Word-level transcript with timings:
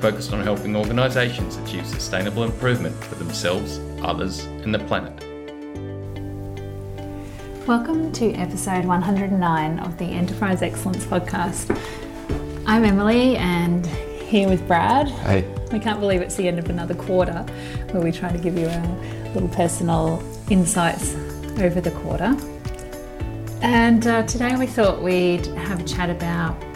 focused 0.00 0.32
on 0.32 0.40
helping 0.40 0.74
organisations 0.74 1.58
achieve 1.58 1.86
sustainable 1.86 2.42
improvement 2.42 2.96
for 3.04 3.16
themselves, 3.16 3.78
others, 4.02 4.44
and 4.44 4.74
the 4.74 4.78
planet. 4.78 5.12
Welcome 7.66 8.10
to 8.12 8.32
episode 8.32 8.86
109 8.86 9.78
of 9.80 9.98
the 9.98 10.06
Enterprise 10.06 10.62
Excellence 10.62 11.04
Podcast. 11.04 11.78
I'm 12.66 12.84
Emily 12.84 13.36
and 13.36 13.86
here 13.86 14.48
with 14.48 14.66
Brad. 14.66 15.08
Hey. 15.08 15.42
We 15.70 15.78
can't 15.78 16.00
believe 16.00 16.22
it's 16.22 16.36
the 16.36 16.48
end 16.48 16.58
of 16.58 16.70
another 16.70 16.94
quarter 16.94 17.44
where 17.90 18.02
we 18.02 18.10
try 18.10 18.32
to 18.32 18.38
give 18.38 18.56
you 18.56 18.68
our 18.68 18.86
little 19.34 19.50
personal 19.50 20.22
insights 20.48 21.14
over 21.60 21.78
the 21.78 21.90
quarter. 21.90 22.34
And 23.60 24.06
uh, 24.06 24.22
today 24.22 24.56
we 24.56 24.66
thought 24.66 25.02
we'd 25.02 25.44
have 25.46 25.78
a 25.78 25.84
chat 25.84 26.08
about 26.08 26.56
how 26.62 26.69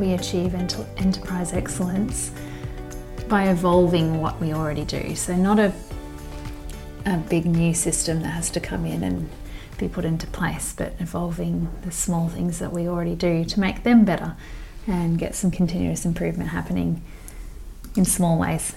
we 0.00 0.14
achieve 0.14 0.54
ent- 0.54 0.84
enterprise 0.96 1.52
excellence 1.52 2.32
by 3.28 3.48
evolving 3.48 4.20
what 4.20 4.40
we 4.40 4.52
already 4.52 4.84
do. 4.84 5.14
So, 5.14 5.36
not 5.36 5.58
a, 5.58 5.72
a 7.06 7.18
big 7.18 7.46
new 7.46 7.74
system 7.74 8.22
that 8.22 8.30
has 8.30 8.50
to 8.50 8.60
come 8.60 8.86
in 8.86 9.04
and 9.04 9.28
be 9.78 9.88
put 9.88 10.04
into 10.04 10.26
place, 10.26 10.74
but 10.76 10.94
evolving 10.98 11.68
the 11.82 11.92
small 11.92 12.28
things 12.28 12.58
that 12.58 12.72
we 12.72 12.88
already 12.88 13.14
do 13.14 13.44
to 13.44 13.60
make 13.60 13.82
them 13.82 14.04
better 14.04 14.36
and 14.86 15.18
get 15.18 15.34
some 15.34 15.50
continuous 15.50 16.04
improvement 16.04 16.50
happening 16.50 17.02
in 17.96 18.04
small 18.04 18.38
ways. 18.38 18.74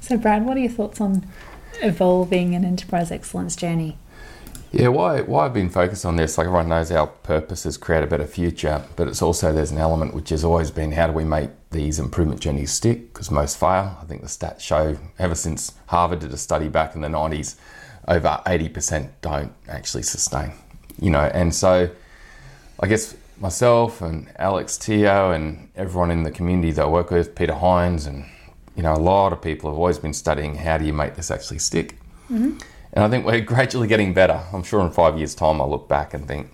So, 0.00 0.18
Brad, 0.18 0.44
what 0.44 0.56
are 0.56 0.60
your 0.60 0.70
thoughts 0.70 1.00
on 1.00 1.26
evolving 1.80 2.54
an 2.54 2.64
enterprise 2.64 3.10
excellence 3.10 3.56
journey? 3.56 3.96
Yeah, 4.74 4.88
why, 4.88 5.20
why 5.20 5.44
I've 5.44 5.54
been 5.54 5.70
focused 5.70 6.04
on 6.04 6.16
this, 6.16 6.36
like 6.36 6.48
everyone 6.48 6.68
knows 6.68 6.90
our 6.90 7.06
purpose 7.06 7.64
is 7.64 7.76
create 7.76 8.02
a 8.02 8.08
better 8.08 8.26
future, 8.26 8.84
but 8.96 9.06
it's 9.06 9.22
also 9.22 9.52
there's 9.52 9.70
an 9.70 9.78
element 9.78 10.14
which 10.14 10.30
has 10.30 10.42
always 10.42 10.72
been 10.72 10.90
how 10.90 11.06
do 11.06 11.12
we 11.12 11.22
make 11.22 11.50
these 11.70 12.00
improvement 12.00 12.40
journeys 12.40 12.72
stick? 12.72 13.12
Because 13.12 13.30
most 13.30 13.56
fail. 13.56 13.96
I 14.02 14.04
think 14.06 14.22
the 14.22 14.26
stats 14.26 14.58
show 14.58 14.98
ever 15.16 15.36
since 15.36 15.74
Harvard 15.86 16.18
did 16.18 16.32
a 16.32 16.36
study 16.36 16.66
back 16.66 16.96
in 16.96 17.02
the 17.02 17.08
90s, 17.08 17.54
over 18.08 18.40
80% 18.46 19.10
don't 19.20 19.52
actually 19.68 20.02
sustain. 20.02 20.50
You 21.00 21.10
know, 21.10 21.30
and 21.32 21.54
so 21.54 21.88
I 22.80 22.88
guess 22.88 23.14
myself 23.38 24.02
and 24.02 24.28
Alex 24.40 24.76
Teo 24.76 25.30
and 25.30 25.70
everyone 25.76 26.10
in 26.10 26.24
the 26.24 26.32
community 26.32 26.72
that 26.72 26.82
I 26.82 26.88
work 26.88 27.12
with, 27.12 27.36
Peter 27.36 27.54
Hines, 27.54 28.06
and 28.06 28.24
you 28.74 28.82
know, 28.82 28.92
a 28.92 28.98
lot 28.98 29.32
of 29.32 29.40
people 29.40 29.70
have 29.70 29.78
always 29.78 30.00
been 30.00 30.14
studying 30.14 30.56
how 30.56 30.78
do 30.78 30.84
you 30.84 30.92
make 30.92 31.14
this 31.14 31.30
actually 31.30 31.60
stick. 31.60 31.96
Mm-hmm. 32.28 32.58
And 32.94 33.02
I 33.04 33.10
think 33.10 33.26
we're 33.26 33.40
gradually 33.40 33.88
getting 33.88 34.14
better. 34.14 34.40
I'm 34.52 34.62
sure 34.62 34.80
in 34.80 34.90
five 34.90 35.18
years' 35.18 35.34
time, 35.34 35.60
I'll 35.60 35.68
look 35.68 35.88
back 35.88 36.14
and 36.14 36.26
think, 36.28 36.48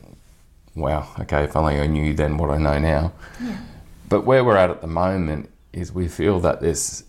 wow, 0.74 1.06
okay, 1.20 1.44
if 1.44 1.54
only 1.54 1.78
I 1.78 1.86
knew 1.86 2.14
then 2.14 2.38
what 2.38 2.50
I 2.50 2.56
know 2.56 2.78
now. 2.78 3.12
Yeah. 3.42 3.58
But 4.08 4.24
where 4.24 4.42
we're 4.42 4.56
at 4.56 4.70
at 4.70 4.80
the 4.80 4.86
moment 4.86 5.50
is 5.74 5.92
we 5.92 6.08
feel 6.08 6.40
that 6.40 6.62
this 6.62 7.04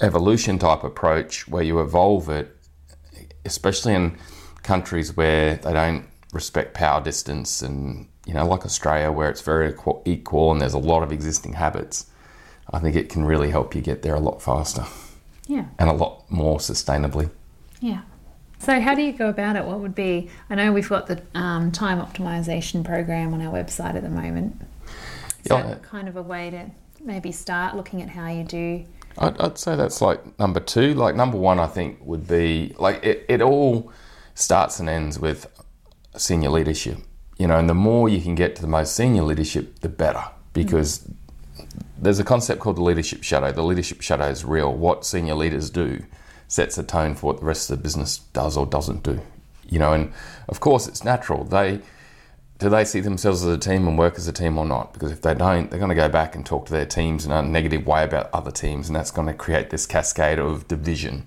evolution 0.00 0.58
type 0.58 0.84
approach 0.84 1.48
where 1.48 1.64
you 1.64 1.80
evolve 1.80 2.28
it, 2.28 2.56
especially 3.44 3.94
in 3.94 4.16
countries 4.62 5.16
where 5.16 5.56
they 5.56 5.72
don't 5.72 6.06
respect 6.32 6.74
power 6.74 7.02
distance 7.02 7.60
and, 7.60 8.08
you 8.24 8.34
know, 8.34 8.46
like 8.46 8.64
Australia 8.64 9.10
where 9.10 9.28
it's 9.30 9.42
very 9.42 9.74
equal 10.04 10.52
and 10.52 10.60
there's 10.60 10.74
a 10.74 10.78
lot 10.78 11.02
of 11.02 11.10
existing 11.10 11.54
habits, 11.54 12.06
I 12.72 12.78
think 12.78 12.94
it 12.94 13.08
can 13.08 13.24
really 13.24 13.50
help 13.50 13.74
you 13.74 13.80
get 13.80 14.02
there 14.02 14.14
a 14.14 14.20
lot 14.20 14.40
faster. 14.40 14.86
Yeah. 15.48 15.66
And 15.78 15.90
a 15.90 15.92
lot 15.92 16.30
more 16.30 16.58
sustainably. 16.58 17.28
Yeah. 17.80 18.02
So, 18.62 18.80
how 18.80 18.94
do 18.94 19.02
you 19.02 19.12
go 19.12 19.28
about 19.28 19.56
it? 19.56 19.64
What 19.64 19.80
would 19.80 19.96
be? 19.96 20.30
I 20.48 20.54
know 20.54 20.72
we've 20.72 20.88
got 20.88 21.08
the 21.08 21.20
um, 21.34 21.72
time 21.72 22.00
optimization 22.00 22.84
program 22.84 23.34
on 23.34 23.42
our 23.42 23.52
website 23.52 23.96
at 23.96 24.04
the 24.04 24.08
moment. 24.08 24.54
Is 24.84 25.50
yeah, 25.50 25.62
that 25.62 25.82
kind 25.82 26.06
of 26.06 26.14
a 26.16 26.22
way 26.22 26.50
to 26.50 26.70
maybe 27.04 27.32
start 27.32 27.74
looking 27.74 28.02
at 28.02 28.08
how 28.08 28.28
you 28.28 28.44
do? 28.44 28.84
I'd, 29.18 29.40
I'd, 29.40 29.58
say 29.58 29.74
that's 29.74 30.00
like 30.00 30.38
number 30.38 30.60
two. 30.60 30.94
Like 30.94 31.16
number 31.16 31.36
one, 31.36 31.58
I 31.58 31.66
think 31.66 31.98
would 32.02 32.28
be 32.28 32.72
like 32.78 33.04
it, 33.04 33.26
it 33.28 33.42
all 33.42 33.90
starts 34.36 34.78
and 34.78 34.88
ends 34.88 35.18
with 35.18 35.48
senior 36.16 36.50
leadership. 36.50 36.98
You 37.38 37.48
know, 37.48 37.58
and 37.58 37.68
the 37.68 37.74
more 37.74 38.08
you 38.08 38.20
can 38.20 38.36
get 38.36 38.54
to 38.56 38.62
the 38.62 38.68
most 38.68 38.94
senior 38.94 39.22
leadership, 39.22 39.80
the 39.80 39.88
better 39.88 40.24
because. 40.52 41.00
Mm. 41.00 41.16
There's 41.98 42.18
a 42.18 42.24
concept 42.24 42.58
called 42.58 42.78
the 42.78 42.82
leadership 42.82 43.22
shadow. 43.22 43.52
The 43.52 43.62
leadership 43.62 44.00
shadow 44.00 44.26
is 44.26 44.44
real. 44.44 44.74
What 44.74 45.04
senior 45.04 45.36
leaders 45.36 45.70
do 45.70 46.04
sets 46.52 46.76
a 46.76 46.82
tone 46.82 47.14
for 47.14 47.28
what 47.28 47.40
the 47.40 47.46
rest 47.46 47.70
of 47.70 47.78
the 47.78 47.82
business 47.82 48.18
does 48.34 48.58
or 48.58 48.66
doesn't 48.66 49.02
do. 49.02 49.18
You 49.66 49.78
know, 49.78 49.94
and 49.94 50.12
of 50.48 50.60
course 50.60 50.86
it's 50.86 51.02
natural. 51.02 51.44
They 51.44 51.80
do 52.58 52.68
they 52.68 52.84
see 52.84 53.00
themselves 53.00 53.42
as 53.42 53.52
a 53.52 53.58
team 53.58 53.88
and 53.88 53.96
work 53.96 54.16
as 54.16 54.28
a 54.28 54.32
team 54.32 54.58
or 54.58 54.66
not? 54.66 54.92
Because 54.92 55.10
if 55.10 55.22
they 55.22 55.34
don't, 55.34 55.70
they're 55.70 55.80
going 55.80 55.88
to 55.88 55.96
go 55.96 56.10
back 56.10 56.36
and 56.36 56.44
talk 56.44 56.66
to 56.66 56.72
their 56.72 56.84
teams 56.84 57.24
in 57.24 57.32
a 57.32 57.42
negative 57.42 57.86
way 57.86 58.04
about 58.04 58.28
other 58.34 58.50
teams, 58.50 58.88
and 58.88 58.94
that's 58.94 59.10
going 59.10 59.26
to 59.26 59.34
create 59.34 59.70
this 59.70 59.86
cascade 59.86 60.38
of 60.38 60.68
division. 60.68 61.26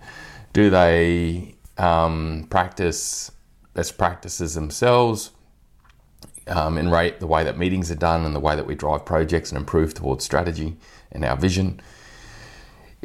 Do 0.54 0.70
they 0.70 1.56
um, 1.78 2.46
practice 2.50 3.32
best 3.74 3.98
practices 3.98 4.54
themselves 4.54 5.32
um, 6.48 6.78
and 6.78 6.92
rate 6.92 7.20
the 7.20 7.28
way 7.28 7.44
that 7.44 7.58
meetings 7.58 7.92
are 7.92 7.96
done 7.96 8.24
and 8.26 8.34
the 8.34 8.40
way 8.40 8.56
that 8.56 8.68
we 8.68 8.76
drive 8.76 9.04
projects 9.06 9.50
and 9.50 9.58
improve 9.58 9.96
towards 9.96 10.24
strategy 10.24 10.78
and 11.12 11.26
our 11.26 11.36
vision? 11.36 11.82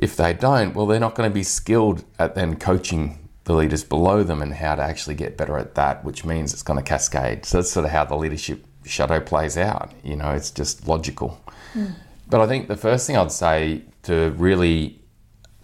If 0.00 0.16
they 0.16 0.33
don't, 0.33 0.75
well, 0.75 0.87
they're 0.87 0.99
not 0.99 1.15
going 1.15 1.28
to 1.28 1.34
be 1.34 1.43
skilled 1.43 2.05
at 2.19 2.34
then 2.34 2.56
coaching 2.56 3.28
the 3.44 3.55
leaders 3.55 3.84
below 3.84 4.22
them 4.22 4.41
and 4.41 4.55
how 4.55 4.75
to 4.75 4.83
actually 4.83 5.15
get 5.15 5.37
better 5.37 5.59
at 5.59 5.75
that, 5.75 6.05
which 6.05 6.25
means 6.25 6.53
it's 6.55 6.62
going 6.62 6.78
to 6.78 6.83
cascade. 6.83 7.44
So 7.44 7.59
that's 7.59 7.71
sort 7.71 7.84
of 7.84 7.93
how 7.93 8.06
the 8.06 8.16
leadership 8.16 8.65
shadow 8.84 9.21
plays 9.21 9.59
out. 9.59 9.93
You 10.03 10.16
know, 10.16 10.31
it's 10.31 10.50
just 10.50 10.89
logical. 10.89 11.39
Mm. 11.75 11.94
But 12.28 12.41
I 12.41 12.47
think 12.47 12.69
the 12.69 12.77
first 12.77 13.06
thing 13.06 13.16
I'd 13.16 13.31
say 13.31 13.83
to 14.05 14.31
really 14.39 15.00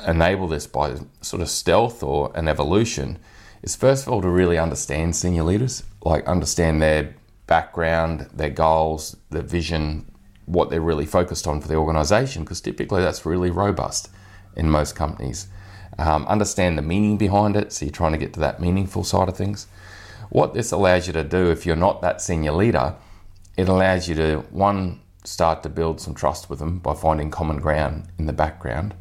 enable 0.06 0.48
this 0.48 0.66
by 0.66 0.96
sort 1.22 1.40
of 1.40 1.48
stealth 1.48 2.02
or 2.02 2.30
an 2.34 2.48
evolution 2.48 3.18
is 3.62 3.74
first 3.74 4.06
of 4.06 4.12
all 4.12 4.20
to 4.20 4.28
really 4.28 4.58
understand 4.58 5.16
senior 5.16 5.44
leaders, 5.44 5.82
like 6.02 6.26
understand 6.26 6.82
their 6.82 7.14
background, 7.46 8.28
their 8.34 8.50
goals, 8.50 9.16
their 9.30 9.42
vision, 9.42 10.10
what 10.44 10.68
they're 10.68 10.80
really 10.80 11.06
focused 11.06 11.46
on 11.46 11.60
for 11.60 11.68
the 11.68 11.74
organization, 11.74 12.42
because 12.42 12.60
typically 12.60 13.00
that's 13.00 13.24
really 13.24 13.50
robust 13.50 14.10
in 14.56 14.70
most 14.70 14.96
companies. 14.96 15.48
Um, 15.98 16.26
understand 16.26 16.76
the 16.76 16.82
meaning 16.82 17.16
behind 17.16 17.56
it, 17.56 17.72
so 17.72 17.84
you're 17.84 17.92
trying 17.92 18.12
to 18.12 18.18
get 18.18 18.32
to 18.34 18.40
that 18.40 18.60
meaningful 18.60 19.04
side 19.04 19.28
of 19.28 19.36
things. 19.36 19.66
What 20.30 20.54
this 20.54 20.72
allows 20.72 21.06
you 21.06 21.12
to 21.14 21.24
do, 21.24 21.50
if 21.50 21.64
you're 21.64 21.76
not 21.76 22.02
that 22.02 22.20
senior 22.20 22.52
leader, 22.52 22.96
it 23.56 23.68
allows 23.68 24.08
you 24.08 24.14
to, 24.16 24.38
one, 24.50 25.00
start 25.24 25.62
to 25.62 25.68
build 25.68 26.00
some 26.00 26.14
trust 26.14 26.50
with 26.50 26.58
them 26.58 26.78
by 26.78 26.94
finding 26.94 27.30
common 27.30 27.58
ground 27.58 28.08
in 28.18 28.26
the 28.26 28.32
background. 28.32 28.94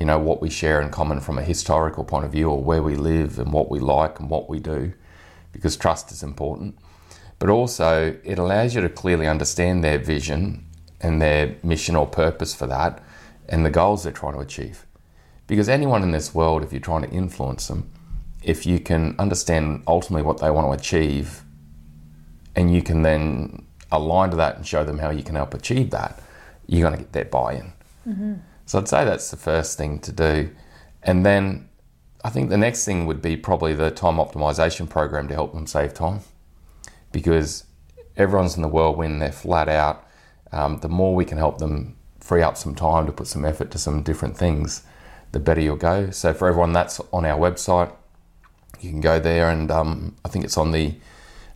You 0.00 0.06
know, 0.06 0.18
what 0.18 0.42
we 0.42 0.50
share 0.50 0.80
in 0.80 0.90
common 0.90 1.20
from 1.20 1.38
a 1.38 1.42
historical 1.42 2.04
point 2.04 2.24
of 2.24 2.32
view, 2.32 2.50
or 2.50 2.62
where 2.62 2.82
we 2.82 2.96
live 2.96 3.38
and 3.38 3.52
what 3.52 3.70
we 3.70 3.78
like 3.78 4.18
and 4.18 4.28
what 4.28 4.48
we 4.48 4.58
do, 4.58 4.92
because 5.52 5.76
trust 5.76 6.10
is 6.10 6.22
important. 6.22 6.76
But 7.38 7.50
also, 7.50 8.18
it 8.24 8.38
allows 8.38 8.74
you 8.74 8.80
to 8.80 8.88
clearly 8.88 9.28
understand 9.28 9.84
their 9.84 9.98
vision 9.98 10.66
and 11.00 11.22
their 11.22 11.56
mission 11.62 11.94
or 11.94 12.06
purpose 12.06 12.54
for 12.54 12.66
that 12.66 13.03
and 13.48 13.64
the 13.64 13.70
goals 13.70 14.04
they're 14.04 14.12
trying 14.12 14.34
to 14.34 14.40
achieve. 14.40 14.86
Because 15.46 15.68
anyone 15.68 16.02
in 16.02 16.10
this 16.10 16.34
world, 16.34 16.62
if 16.62 16.72
you're 16.72 16.80
trying 16.80 17.02
to 17.02 17.10
influence 17.10 17.68
them, 17.68 17.90
if 18.42 18.66
you 18.66 18.78
can 18.80 19.14
understand 19.18 19.82
ultimately 19.86 20.22
what 20.22 20.38
they 20.38 20.50
want 20.50 20.66
to 20.66 20.78
achieve 20.78 21.42
and 22.56 22.74
you 22.74 22.82
can 22.82 23.02
then 23.02 23.66
align 23.90 24.30
to 24.30 24.36
that 24.36 24.56
and 24.56 24.66
show 24.66 24.84
them 24.84 24.98
how 24.98 25.10
you 25.10 25.22
can 25.22 25.34
help 25.34 25.54
achieve 25.54 25.90
that, 25.90 26.22
you're 26.66 26.88
going 26.88 26.98
to 26.98 27.02
get 27.02 27.12
their 27.12 27.24
buy 27.24 27.54
in. 27.54 27.72
Mm-hmm. 28.08 28.34
So 28.66 28.78
I'd 28.78 28.88
say 28.88 29.04
that's 29.04 29.30
the 29.30 29.36
first 29.36 29.76
thing 29.76 29.98
to 30.00 30.12
do. 30.12 30.50
And 31.02 31.24
then 31.24 31.68
I 32.24 32.30
think 32.30 32.48
the 32.48 32.56
next 32.56 32.84
thing 32.84 33.06
would 33.06 33.20
be 33.20 33.36
probably 33.36 33.74
the 33.74 33.90
time 33.90 34.16
optimization 34.16 34.88
program 34.88 35.28
to 35.28 35.34
help 35.34 35.52
them 35.52 35.66
save 35.66 35.92
time 35.92 36.20
because 37.12 37.64
everyone's 38.16 38.56
in 38.56 38.62
the 38.62 38.68
whirlwind, 38.68 39.20
they're 39.20 39.32
flat 39.32 39.68
out. 39.68 40.08
Um, 40.52 40.78
the 40.78 40.88
more 40.88 41.14
we 41.14 41.24
can 41.24 41.36
help 41.36 41.58
them 41.58 41.96
free 42.24 42.40
up 42.40 42.56
some 42.56 42.74
time 42.74 43.04
to 43.04 43.12
put 43.12 43.26
some 43.26 43.44
effort 43.44 43.70
to 43.70 43.78
some 43.78 44.02
different 44.02 44.34
things, 44.34 44.82
the 45.32 45.38
better 45.38 45.60
you'll 45.60 45.76
go. 45.76 46.10
So 46.10 46.32
for 46.32 46.48
everyone, 46.48 46.72
that's 46.72 46.98
on 47.12 47.26
our 47.26 47.38
website. 47.38 47.92
You 48.80 48.90
can 48.90 49.02
go 49.02 49.20
there, 49.20 49.50
and 49.50 49.70
um, 49.70 50.16
I 50.24 50.30
think 50.30 50.46
it's 50.46 50.56
on 50.56 50.72
the, 50.72 50.94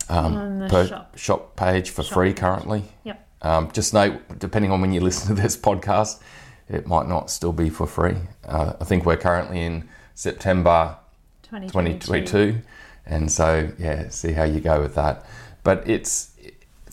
um, 0.09 0.37
on 0.37 0.59
the 0.59 0.87
shop. 0.87 1.17
shop. 1.17 1.55
page 1.55 1.89
for 1.89 2.03
shop 2.03 2.13
free 2.13 2.29
page. 2.29 2.37
currently. 2.37 2.83
Yep. 3.03 3.27
Um, 3.41 3.71
just 3.71 3.95
note, 3.95 4.21
depending 4.37 4.71
on 4.71 4.79
when 4.79 4.93
you 4.93 4.99
listen 5.09 5.35
to 5.35 5.41
this 5.41 5.57
podcast, 5.57 6.21
it 6.67 6.85
might 6.85 7.07
not 7.07 7.31
still 7.31 7.51
be 7.51 7.69
for 7.71 7.87
free. 7.87 8.17
Uh, 8.45 8.73
I 8.79 8.83
think 8.83 9.05
we're 9.05 9.17
currently 9.17 9.63
in 9.63 9.89
September 10.13 10.97
2022. 11.43 12.61
And 13.07 13.31
so, 13.31 13.71
yeah, 13.79 14.09
see 14.09 14.33
how 14.33 14.43
you 14.43 14.59
go 14.59 14.81
with 14.81 14.93
that. 14.93 15.25
But 15.63 15.89
it's 15.89 16.35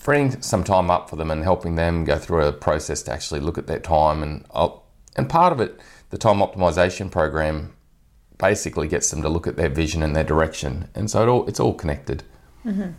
freeing 0.06 0.41
some 0.41 0.62
time 0.62 0.88
up 0.88 1.11
for 1.11 1.17
them 1.17 1.32
and 1.32 1.43
helping 1.43 1.75
them 1.75 2.05
go 2.05 2.17
through 2.17 2.44
a 2.44 2.53
process 2.53 3.03
to 3.03 3.12
actually 3.12 3.41
look 3.41 3.58
at 3.58 3.67
their 3.67 3.81
time. 3.81 4.23
And, 4.23 4.44
and 5.17 5.29
part 5.29 5.53
of 5.53 5.61
it, 5.61 5.81
the 6.11 6.17
time 6.17 6.37
optimization 6.37 7.11
program 7.11 7.75
basically 8.38 8.87
gets 8.87 9.11
them 9.11 9.20
to 9.20 9.29
look 9.29 9.49
at 9.49 9.56
their 9.56 9.69
vision 9.69 10.05
and 10.05 10.14
their 10.14 10.23
direction. 10.23 10.88
And 10.94 11.11
so 11.11 11.25
it 11.25 11.29
all, 11.29 11.49
it's 11.49 11.58
all 11.58 11.75
connected. 11.75 12.23
Mm-hmm. 12.64 12.91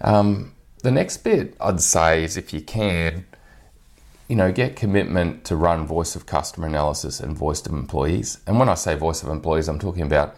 Um, 0.00 0.52
the 0.82 0.90
next 0.90 1.18
bit 1.18 1.56
I'd 1.60 1.80
say 1.80 2.24
is 2.24 2.36
if 2.36 2.52
you 2.52 2.60
can, 2.60 3.24
you 4.26 4.34
know, 4.34 4.50
get 4.50 4.74
commitment 4.74 5.44
to 5.44 5.54
run 5.54 5.86
voice 5.86 6.16
of 6.16 6.26
customer 6.26 6.66
analysis 6.66 7.20
and 7.20 7.38
voice 7.38 7.64
of 7.64 7.72
employees. 7.72 8.40
And 8.48 8.58
when 8.58 8.68
I 8.68 8.74
say 8.74 8.96
voice 8.96 9.22
of 9.22 9.28
employees, 9.28 9.68
I'm 9.68 9.78
talking 9.78 10.02
about 10.02 10.34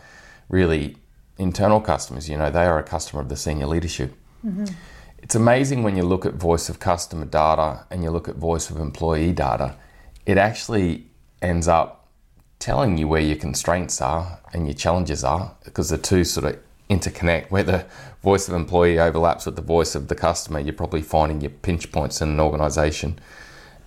really 0.50 0.98
internal 1.38 1.80
customers. 1.80 2.28
You 2.28 2.36
know, 2.36 2.50
they 2.50 2.66
are 2.66 2.78
a 2.78 2.82
customer 2.82 3.22
of 3.22 3.30
the 3.30 3.36
senior 3.38 3.68
leadership. 3.68 4.12
Mm-hmm. 4.44 4.66
It's 5.18 5.34
amazing 5.34 5.82
when 5.82 5.96
you 5.96 6.04
look 6.04 6.24
at 6.24 6.34
voice 6.34 6.68
of 6.68 6.78
customer 6.80 7.26
data 7.26 7.84
and 7.90 8.02
you 8.02 8.10
look 8.10 8.28
at 8.28 8.36
voice 8.36 8.70
of 8.70 8.78
employee 8.78 9.32
data, 9.32 9.76
it 10.26 10.38
actually 10.38 11.06
ends 11.42 11.68
up 11.68 12.08
telling 12.58 12.98
you 12.98 13.06
where 13.06 13.20
your 13.20 13.36
constraints 13.36 14.00
are 14.00 14.40
and 14.52 14.66
your 14.66 14.74
challenges 14.74 15.24
are 15.24 15.56
because 15.64 15.90
the 15.90 15.98
two 15.98 16.24
sort 16.24 16.46
of 16.46 16.58
interconnect. 16.88 17.50
Where 17.50 17.62
the 17.62 17.86
voice 18.22 18.48
of 18.48 18.54
employee 18.54 18.98
overlaps 18.98 19.46
with 19.46 19.56
the 19.56 19.62
voice 19.62 19.94
of 19.94 20.08
the 20.08 20.14
customer, 20.14 20.60
you're 20.60 20.72
probably 20.72 21.02
finding 21.02 21.40
your 21.40 21.50
pinch 21.50 21.92
points 21.92 22.20
in 22.20 22.30
an 22.30 22.40
organization. 22.40 23.18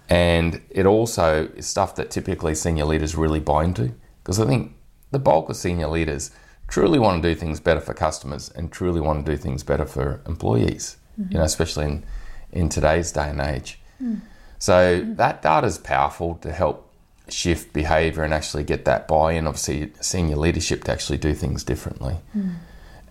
And 0.10 0.62
it 0.70 0.86
also 0.86 1.48
is 1.56 1.68
stuff 1.68 1.96
that 1.96 2.12
typically 2.12 2.56
senior 2.56 2.86
leaders 2.86 3.16
really 3.16 3.40
buy 3.40 3.64
into 3.64 3.94
because 4.24 4.40
I 4.40 4.46
think 4.46 4.74
the 5.12 5.20
bulk 5.20 5.50
of 5.50 5.56
senior 5.56 5.88
leaders 5.88 6.32
truly 6.68 7.00
want 7.00 7.22
to 7.22 7.30
do 7.30 7.36
things 7.36 7.60
better 7.60 7.82
for 7.82 7.94
customers 7.94 8.50
and 8.56 8.72
truly 8.72 9.02
want 9.02 9.26
to 9.26 9.32
do 9.32 9.38
things 9.38 9.64
better 9.64 9.86
for 9.86 10.22
employees, 10.26 10.98
mm-hmm. 11.20 11.32
you 11.32 11.38
know, 11.38 11.44
especially 11.44 11.86
in, 11.86 12.04
in 12.52 12.70
today's 12.70 13.12
day 13.12 13.30
and 13.30 13.42
age. 13.42 13.80
Mm. 14.02 14.22
So 14.60 15.02
mm. 15.02 15.18
that 15.18 15.42
data 15.42 15.68
is 15.68 15.78
powerful 15.78 16.36
to 16.36 16.52
help 16.52 16.88
shift 17.30 17.74
behavior 17.74 18.24
and 18.24 18.34
actually 18.34 18.64
get 18.64 18.86
that 18.86 19.08
buy-in 19.08 19.48
of 19.48 19.58
senior 19.58 20.36
leadership 20.36 20.84
to 20.84 20.92
actually 20.92 21.18
do 21.18 21.34
things 21.34 21.64
differently. 21.64 22.18
Mm. 22.38 22.56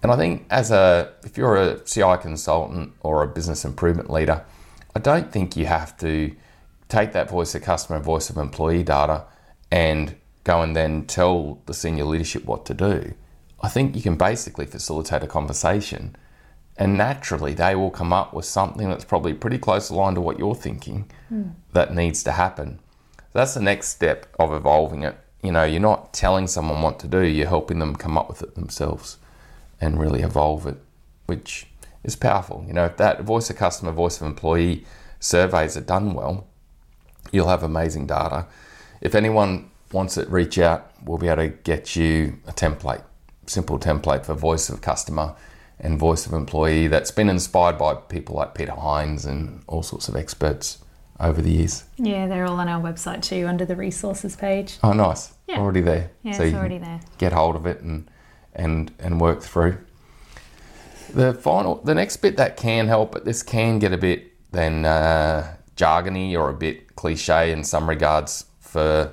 And 0.02 0.12
I 0.12 0.17
think 0.17 0.47
as 0.50 0.70
a 0.70 1.12
if 1.25 1.37
you're 1.37 1.56
a 1.56 1.79
CI 1.81 2.17
consultant 2.20 2.93
or 3.00 3.23
a 3.23 3.26
business 3.26 3.64
improvement 3.64 4.11
leader, 4.11 4.44
I 4.94 4.99
don't 4.99 5.31
think 5.31 5.56
you 5.56 5.67
have 5.67 5.96
to 5.99 6.35
take 6.88 7.12
that 7.12 7.31
voice 7.31 7.55
of 7.55 7.62
customer, 7.62 8.00
voice 8.00 8.31
of 8.31 8.37
employee 8.37 8.82
data 8.82 9.25
and 9.70 10.17
go 10.44 10.62
and 10.62 10.75
then 10.75 11.05
tell 11.06 11.61
the 11.67 11.75
senior 11.75 12.05
leadership 12.05 12.44
what 12.44 12.64
to 12.67 12.75
do. 12.75 13.14
I 13.61 13.69
think 13.69 13.94
you 13.94 14.03
can 14.03 14.17
basically 14.17 14.67
facilitate 14.67 15.23
a 15.23 15.26
conversation 15.26 16.17
and 16.81 16.97
naturally 16.97 17.53
they 17.53 17.75
will 17.75 17.91
come 17.91 18.11
up 18.12 18.32
with 18.32 18.47
something 18.47 18.88
that's 18.88 19.05
probably 19.05 19.35
pretty 19.35 19.59
close 19.59 19.91
aligned 19.91 20.17
to 20.17 20.21
what 20.21 20.38
you're 20.38 20.55
thinking 20.55 21.09
mm. 21.31 21.53
that 21.75 21.94
needs 21.94 22.23
to 22.25 22.32
happen. 22.32 22.81
That's 23.35 23.53
the 23.53 23.61
next 23.61 23.88
step 23.88 24.27
of 24.38 24.53
evolving 24.53 25.03
it. 25.03 25.17
You 25.43 25.53
know, 25.53 25.65
you're 25.65 25.79
not 25.81 26.15
telling 26.15 26.47
someone 26.47 26.81
what 26.81 26.99
to 27.00 27.06
do, 27.06 27.21
you're 27.21 27.49
helping 27.49 27.79
them 27.79 27.94
come 27.94 28.17
up 28.17 28.29
with 28.29 28.43
it 28.43 28.55
themselves 28.55 29.19
and 29.79 30.00
really 30.00 30.23
evolve 30.23 30.67
it, 30.67 30.79
which 31.27 31.67
is 32.03 32.17
powerful. 32.17 32.65
You 32.67 32.73
know, 32.73 32.87
if 32.87 32.97
that 32.97 33.23
voice 33.23 33.50
of 33.50 33.56
customer, 33.56 33.93
voice 33.93 34.19
of 34.19 34.27
employee 34.27 34.87
surveys 35.21 35.77
are 35.77 35.82
done 35.82 36.15
well, 36.15 36.47
you'll 37.31 37.49
have 37.49 37.62
amazing 37.62 38.06
data. 38.06 38.47
If 39.03 39.15
anyone 39.15 39.71
wants 39.93 40.17
it, 40.17 40.31
reach 40.31 40.59
out. 40.59 40.91
We'll 41.05 41.19
be 41.19 41.29
able 41.29 41.43
to 41.43 41.49
get 41.49 41.94
you 41.94 42.38
a 42.47 42.53
template 42.53 43.03
simple 43.50 43.79
template 43.79 44.25
for 44.25 44.35
voice 44.35 44.71
of 44.71 44.81
customer 44.81 45.35
and 45.81 45.99
voice 45.99 46.27
of 46.27 46.32
employee 46.32 46.87
that's 46.87 47.11
been 47.11 47.29
inspired 47.29 47.79
by 47.79 47.94
people 47.94 48.37
like 48.37 48.55
Peter 48.55 48.73
Hines 48.73 49.25
and 49.25 49.62
all 49.67 49.82
sorts 49.82 50.09
of 50.09 50.17
experts 50.17 50.79
over 51.19 51.41
the 51.43 51.50
years. 51.50 51.85
Yeah, 51.97 52.27
they're 52.29 52.47
all 52.47 52.61
on 52.61 52.69
our 52.69 52.81
website 52.82 53.23
too 53.23 53.47
under 53.47 53.65
the 53.65 53.77
resources 53.77 54.37
page. 54.37 54.79
Oh, 54.82 54.93
nice. 54.93 55.32
Yeah. 55.47 55.59
Already 55.59 55.81
there. 55.81 56.11
Yeah, 56.23 56.32
so 56.32 56.43
it's 56.44 56.55
already 56.55 56.79
there. 56.79 57.00
Get 57.19 57.32
hold 57.32 57.56
of 57.56 57.67
it 57.67 57.81
and 57.81 58.11
and 58.55 58.93
and 58.99 59.21
work 59.21 59.43
through. 59.43 59.79
The 61.12 61.35
final, 61.35 61.77
the 61.82 61.94
next 61.94 62.19
bit 62.19 62.37
that 62.37 62.56
can 62.56 62.87
help, 62.87 63.11
but 63.12 63.25
this 63.25 63.43
can 63.43 63.79
get 63.79 63.93
a 63.93 63.99
bit 63.99 64.32
then 64.53 64.85
uh, 64.85 65.56
jargony 65.77 66.35
or 66.35 66.50
a 66.50 66.55
bit 66.55 66.94
cliche 66.97 67.53
in 67.53 67.65
some 67.65 67.88
regards 67.88 68.47
for 68.61 69.12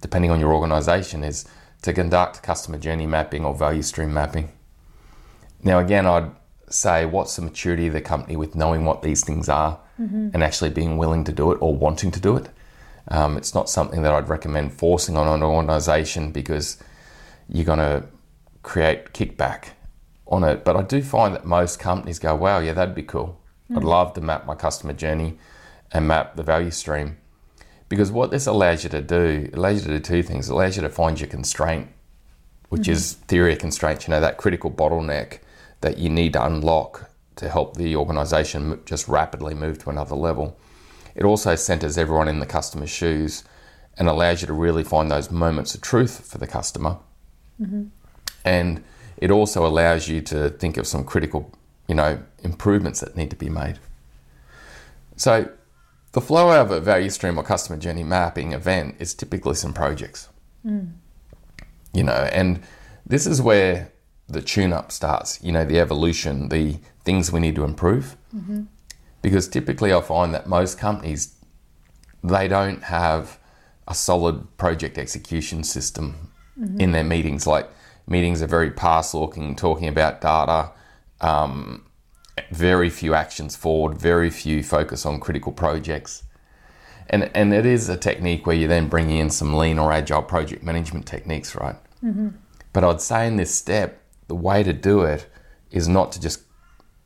depending 0.00 0.30
on 0.30 0.40
your 0.40 0.52
organisation 0.52 1.24
is 1.24 1.44
to 1.82 1.92
conduct 1.92 2.42
customer 2.42 2.78
journey 2.78 3.06
mapping 3.06 3.44
or 3.44 3.54
value 3.54 3.82
stream 3.82 4.12
mapping. 4.12 4.50
Now, 5.64 5.78
again, 5.78 6.06
I'd 6.06 6.30
say 6.68 7.06
what's 7.06 7.36
the 7.36 7.42
maturity 7.42 7.86
of 7.86 7.94
the 7.94 8.00
company 8.00 8.36
with 8.36 8.54
knowing 8.54 8.84
what 8.84 9.02
these 9.02 9.24
things 9.24 9.48
are 9.48 9.80
mm-hmm. 10.00 10.30
and 10.32 10.42
actually 10.42 10.70
being 10.70 10.96
willing 10.98 11.24
to 11.24 11.32
do 11.32 11.50
it 11.52 11.58
or 11.60 11.74
wanting 11.74 12.10
to 12.10 12.20
do 12.20 12.36
it. 12.36 12.48
Um, 13.08 13.36
it's 13.36 13.54
not 13.54 13.68
something 13.68 14.02
that 14.02 14.12
I'd 14.12 14.28
recommend 14.28 14.72
forcing 14.72 15.16
on 15.16 15.26
an 15.26 15.42
organization 15.42 16.32
because 16.32 16.78
you're 17.48 17.64
going 17.64 17.78
to 17.78 18.04
create 18.62 19.12
kickback 19.12 19.70
on 20.26 20.42
it. 20.44 20.64
But 20.64 20.76
I 20.76 20.82
do 20.82 21.02
find 21.02 21.34
that 21.34 21.44
most 21.44 21.78
companies 21.78 22.18
go, 22.18 22.34
wow, 22.34 22.60
yeah, 22.60 22.72
that'd 22.72 22.94
be 22.94 23.02
cool. 23.02 23.40
Mm-hmm. 23.64 23.78
I'd 23.78 23.84
mm. 23.84 23.88
love 23.88 24.14
to 24.14 24.20
map 24.20 24.46
my 24.46 24.54
customer 24.54 24.92
journey 24.92 25.38
and 25.92 26.08
map 26.08 26.36
the 26.36 26.42
value 26.42 26.70
stream. 26.70 27.18
Because 27.88 28.10
what 28.10 28.30
this 28.30 28.46
allows 28.46 28.84
you 28.84 28.90
to 28.90 29.02
do, 29.02 29.48
it 29.52 29.54
allows 29.54 29.82
you 29.82 29.88
to 29.88 29.98
do 29.98 30.00
two 30.00 30.22
things. 30.22 30.48
It 30.48 30.52
allows 30.52 30.76
you 30.76 30.82
to 30.82 30.88
find 30.88 31.20
your 31.20 31.28
constraint, 31.28 31.88
which 32.70 32.82
mm-hmm. 32.82 32.92
is 32.92 33.12
theory 33.28 33.52
of 33.52 33.58
constraints, 33.58 34.08
you 34.08 34.12
know, 34.12 34.20
that 34.20 34.38
critical 34.38 34.70
bottleneck 34.70 35.40
that 35.84 35.98
you 35.98 36.08
need 36.08 36.32
to 36.32 36.42
unlock 36.42 37.10
to 37.36 37.46
help 37.46 37.76
the 37.76 37.94
organization 37.94 38.80
just 38.86 39.06
rapidly 39.06 39.52
move 39.52 39.78
to 39.78 39.90
another 39.90 40.14
level. 40.14 40.56
It 41.14 41.24
also 41.24 41.54
centers 41.56 41.98
everyone 41.98 42.26
in 42.26 42.38
the 42.38 42.46
customer's 42.46 42.88
shoes 42.88 43.44
and 43.98 44.08
allows 44.08 44.40
you 44.40 44.46
to 44.46 44.54
really 44.54 44.82
find 44.82 45.10
those 45.10 45.30
moments 45.30 45.74
of 45.74 45.82
truth 45.82 46.26
for 46.26 46.38
the 46.38 46.46
customer. 46.46 46.96
Mm-hmm. 47.60 47.84
And 48.46 48.82
it 49.18 49.30
also 49.30 49.66
allows 49.66 50.08
you 50.08 50.22
to 50.22 50.48
think 50.48 50.78
of 50.78 50.86
some 50.86 51.04
critical, 51.04 51.52
you 51.86 51.94
know, 51.94 52.18
improvements 52.42 53.00
that 53.00 53.14
need 53.14 53.28
to 53.28 53.36
be 53.36 53.50
made. 53.50 53.78
So 55.16 55.50
the 56.12 56.22
flow 56.22 56.58
of 56.58 56.70
a 56.70 56.80
value 56.80 57.10
stream 57.10 57.36
or 57.36 57.42
customer 57.42 57.78
journey 57.78 58.04
mapping 58.04 58.52
event 58.52 58.96
is 59.00 59.12
typically 59.12 59.54
some 59.54 59.74
projects. 59.74 60.30
Mm. 60.64 60.92
You 61.92 62.04
know, 62.04 62.26
and 62.32 62.62
this 63.04 63.26
is 63.26 63.42
where 63.42 63.92
the 64.28 64.42
tune 64.42 64.72
up 64.72 64.90
starts, 64.90 65.42
you 65.42 65.52
know, 65.52 65.64
the 65.64 65.78
evolution, 65.78 66.48
the 66.48 66.78
things 67.04 67.30
we 67.30 67.40
need 67.40 67.54
to 67.56 67.64
improve. 67.64 68.16
Mm-hmm. 68.34 68.62
Because 69.22 69.48
typically 69.48 69.92
I 69.92 70.00
find 70.00 70.34
that 70.34 70.46
most 70.46 70.78
companies, 70.78 71.34
they 72.22 72.48
don't 72.48 72.82
have 72.84 73.38
a 73.86 73.94
solid 73.94 74.56
project 74.56 74.98
execution 74.98 75.62
system 75.64 76.30
mm-hmm. 76.58 76.80
in 76.80 76.92
their 76.92 77.04
meetings. 77.04 77.46
Like 77.46 77.68
meetings 78.06 78.42
are 78.42 78.46
very 78.46 78.70
past 78.70 79.14
looking, 79.14 79.56
talking 79.56 79.88
about 79.88 80.20
data, 80.20 80.70
um, 81.20 81.86
very 82.50 82.90
few 82.90 83.14
actions 83.14 83.56
forward, 83.56 83.98
very 83.98 84.30
few 84.30 84.62
focus 84.62 85.06
on 85.06 85.20
critical 85.20 85.52
projects. 85.52 86.24
And, 87.10 87.30
and 87.34 87.52
it 87.52 87.66
is 87.66 87.88
a 87.88 87.96
technique 87.96 88.46
where 88.46 88.56
you're 88.56 88.68
then 88.68 88.88
bringing 88.88 89.18
in 89.18 89.30
some 89.30 89.54
lean 89.54 89.78
or 89.78 89.92
agile 89.92 90.22
project 90.22 90.62
management 90.62 91.06
techniques, 91.06 91.54
right? 91.54 91.76
Mm-hmm. 92.02 92.28
But 92.72 92.84
I'd 92.84 93.00
say 93.00 93.26
in 93.26 93.36
this 93.36 93.54
step, 93.54 94.00
the 94.28 94.34
way 94.34 94.62
to 94.62 94.72
do 94.72 95.02
it 95.02 95.26
is 95.70 95.88
not 95.88 96.12
to 96.12 96.20
just 96.20 96.42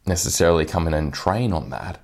necessarily 0.06 0.64
come 0.64 0.86
in 0.86 0.94
and 0.94 1.12
train 1.12 1.52
on 1.52 1.70
that. 1.70 2.00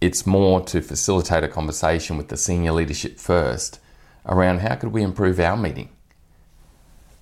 It's 0.00 0.26
more 0.26 0.60
to 0.62 0.80
facilitate 0.80 1.44
a 1.44 1.48
conversation 1.48 2.16
with 2.16 2.28
the 2.28 2.36
senior 2.36 2.72
leadership 2.72 3.18
first 3.18 3.80
around 4.26 4.60
how 4.60 4.76
could 4.76 4.92
we 4.92 5.02
improve 5.02 5.38
our 5.38 5.56
meeting? 5.56 5.90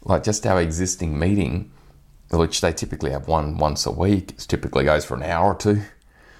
Like 0.05 0.23
just 0.23 0.47
our 0.47 0.61
existing 0.61 1.19
meeting 1.19 1.73
which 2.31 2.61
they 2.61 2.73
typically 2.73 3.11
have 3.11 3.27
one 3.27 3.57
once 3.57 3.87
a 3.87 3.91
week. 3.91 4.33
It 4.33 4.39
typically 4.41 4.85
goes 4.85 5.05
for 5.05 5.17
an 5.17 5.23
hour 5.23 5.53
or 5.53 5.55
two. 5.55 5.83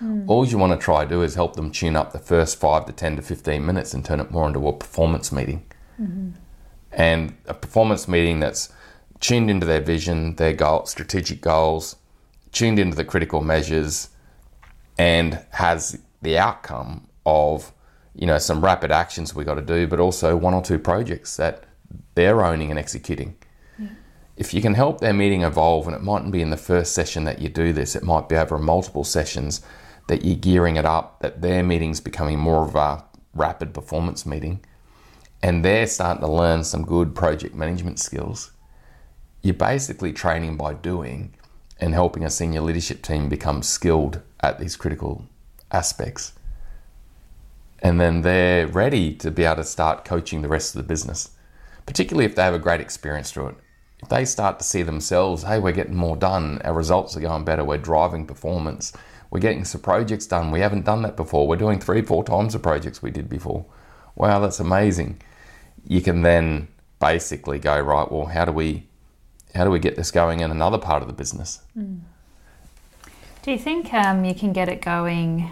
Mm. 0.03 0.29
All 0.29 0.47
you 0.47 0.59
want 0.59 0.79
to 0.79 0.85
try 0.85 1.05
to 1.05 1.11
do 1.11 1.23
is 1.23 1.35
help 1.35 1.57
them 1.57 1.71
tune 1.71 1.97
up 1.97 2.13
the 2.13 2.19
first 2.19 2.61
five 2.61 2.87
to 2.87 2.93
10 2.93 3.17
to 3.17 3.23
15 3.23 3.65
minutes 3.65 3.95
and 3.95 4.05
turn 4.05 4.21
it 4.21 4.31
more 4.31 4.47
into 4.47 4.67
a 4.69 4.73
performance 4.73 5.33
meeting. 5.33 5.65
Mm-hmm. 6.01 6.31
And 6.93 7.37
a 7.47 7.55
performance 7.55 8.07
meeting 8.07 8.41
that's 8.41 8.73
tuned 9.21 9.51
into 9.51 9.67
their 9.67 9.81
vision, 9.81 10.37
their 10.37 10.53
goal, 10.53 10.87
strategic 10.87 11.41
goals, 11.41 11.97
tuned 12.53 12.79
into 12.79 12.97
the 12.97 13.05
critical 13.05 13.43
measures, 13.43 14.11
and 14.99 15.45
has 15.51 15.99
the 16.23 16.39
outcome 16.39 17.07
of 17.25 17.73
you 18.15 18.27
know 18.27 18.39
some 18.39 18.65
rapid 18.65 18.91
actions 18.91 19.35
we 19.35 19.45
got 19.45 19.55
to 19.55 19.63
do, 19.63 19.87
but 19.87 20.01
also 20.01 20.37
one 20.37 20.55
or 20.55 20.63
two 20.63 20.79
projects 20.79 21.37
that 21.37 21.65
they're 22.15 22.45
owning 22.45 22.71
and 22.71 22.79
executing 22.79 23.37
if 24.39 24.55
you 24.55 24.63
can 24.63 24.75
help 24.75 25.01
their 25.01 25.13
meeting 25.13 25.43
evolve, 25.43 25.89
and 25.89 25.97
it 25.97 26.03
mightn't 26.03 26.31
be 26.31 26.41
in 26.41 26.51
the 26.51 26.57
first 26.57 26.95
session 26.95 27.25
that 27.25 27.41
you 27.41 27.49
do 27.49 27.73
this, 27.73 27.97
it 27.97 28.05
might 28.05 28.29
be 28.29 28.37
over 28.37 28.57
multiple 28.57 29.03
sessions, 29.03 29.61
that 30.07 30.25
you're 30.25 30.37
gearing 30.37 30.77
it 30.77 30.85
up, 30.85 31.21
that 31.21 31.43
their 31.43 31.65
meeting's 31.65 32.01
becoming 32.01 32.39
more 32.39 32.65
of 32.65 32.77
a 32.77 33.05
rapid 33.35 33.75
performance 33.75 34.25
meeting, 34.25 34.65
and 35.43 35.65
they're 35.65 35.89
starting 35.89 36.21
to 36.21 36.31
learn 36.31 36.63
some 36.63 36.85
good 36.85 37.17
project 37.17 37.55
management 37.55 37.99
skills. 37.99 38.53
You're 39.43 39.55
basically 39.55 40.13
training 40.13 40.57
by 40.57 40.75
doing 40.75 41.35
and 41.81 41.95
helping 41.95 42.25
a 42.25 42.31
senior 42.31 42.61
leadership 42.61 43.03
team 43.03 43.29
become 43.29 43.63
skilled 43.63 44.21
at 44.41 44.59
these 44.59 44.77
critical 44.77 45.27
aspects. 45.71 46.33
And 47.81 48.01
then 48.01 48.23
they're 48.23 48.67
ready 48.67 49.15
to 49.15 49.31
be 49.31 49.45
able 49.45 49.57
to 49.57 49.65
start 49.65 50.05
coaching 50.05 50.43
the 50.43 50.49
rest 50.49 50.75
of 50.75 50.83
the 50.83 50.89
business, 50.89 51.31
particularly 51.87 52.25
if 52.25 52.35
they 52.35 52.43
have 52.43 52.55
a 52.55 52.59
great 52.59 52.81
experience 52.81 53.31
through 53.31 53.49
it. 53.49 53.57
If 54.03 54.09
they 54.09 54.25
start 54.25 54.59
to 54.59 54.65
see 54.65 54.83
themselves, 54.83 55.45
hey, 55.45 55.59
we're 55.59 55.73
getting 55.73 55.95
more 55.95 56.17
done, 56.17 56.61
our 56.65 56.75
results 56.75 57.17
are 57.17 57.21
going 57.21 57.45
better, 57.45 57.65
we're 57.65 57.79
driving 57.79 58.27
performance, 58.27 58.93
we're 59.31 59.41
getting 59.41 59.65
some 59.65 59.81
projects 59.81 60.27
done. 60.27 60.51
We 60.51 60.61
haven't 60.61 60.85
done 60.85 61.03
that 61.03 61.17
before. 61.17 61.47
We're 61.47 61.57
doing 61.57 61.81
three, 61.81 62.03
four 62.03 62.25
times 62.25 62.55
the 62.55 62.59
projects 62.59 63.03
we 63.03 63.11
did 63.11 63.29
before. 63.29 63.67
Wow, 64.17 64.41
that's 64.41 64.61
amazing. 64.61 65.21
You 65.87 66.01
can 66.01 66.23
then 66.23 66.69
basically 66.99 67.59
go 67.59 67.79
right. 67.79 68.11
Well, 68.11 68.27
how 68.27 68.47
do 68.47 68.53
we 68.53 68.88
how 69.59 69.65
do 69.65 69.71
we 69.71 69.81
get 69.81 69.97
this 69.97 70.13
going 70.13 70.39
in 70.39 70.53
another 70.53 70.79
part 70.79 71.03
of 71.03 71.09
the 71.09 71.15
business? 71.15 71.61
Mm. 71.77 71.99
Do 73.43 73.51
you 73.51 73.59
think 73.59 73.93
um, 73.93 74.25
you 74.25 74.35
can 74.35 74.53
get 74.53 74.69
it 74.69 74.81
going 74.81 75.51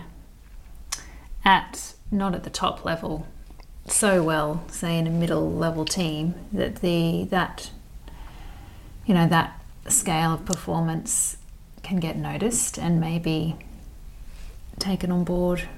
at 1.44 1.94
not 2.12 2.32
at 2.32 2.44
the 2.44 2.50
top 2.50 2.84
level 2.84 3.26
so 3.88 4.22
well, 4.22 4.64
say 4.68 4.96
in 4.96 5.06
a 5.08 5.10
middle 5.10 5.52
level 5.52 5.84
team, 5.84 6.34
that 6.52 6.76
the 6.76 7.25
that 7.30 7.70
you 9.06 9.14
know 9.14 9.26
that 9.26 9.60
scale 9.88 10.34
of 10.34 10.44
performance 10.44 11.36
can 11.82 11.98
get 11.98 12.16
noticed 12.16 12.78
and 12.78 13.00
maybe 13.00 13.56
taken 14.78 15.10
on 15.10 15.25
board 15.25 15.68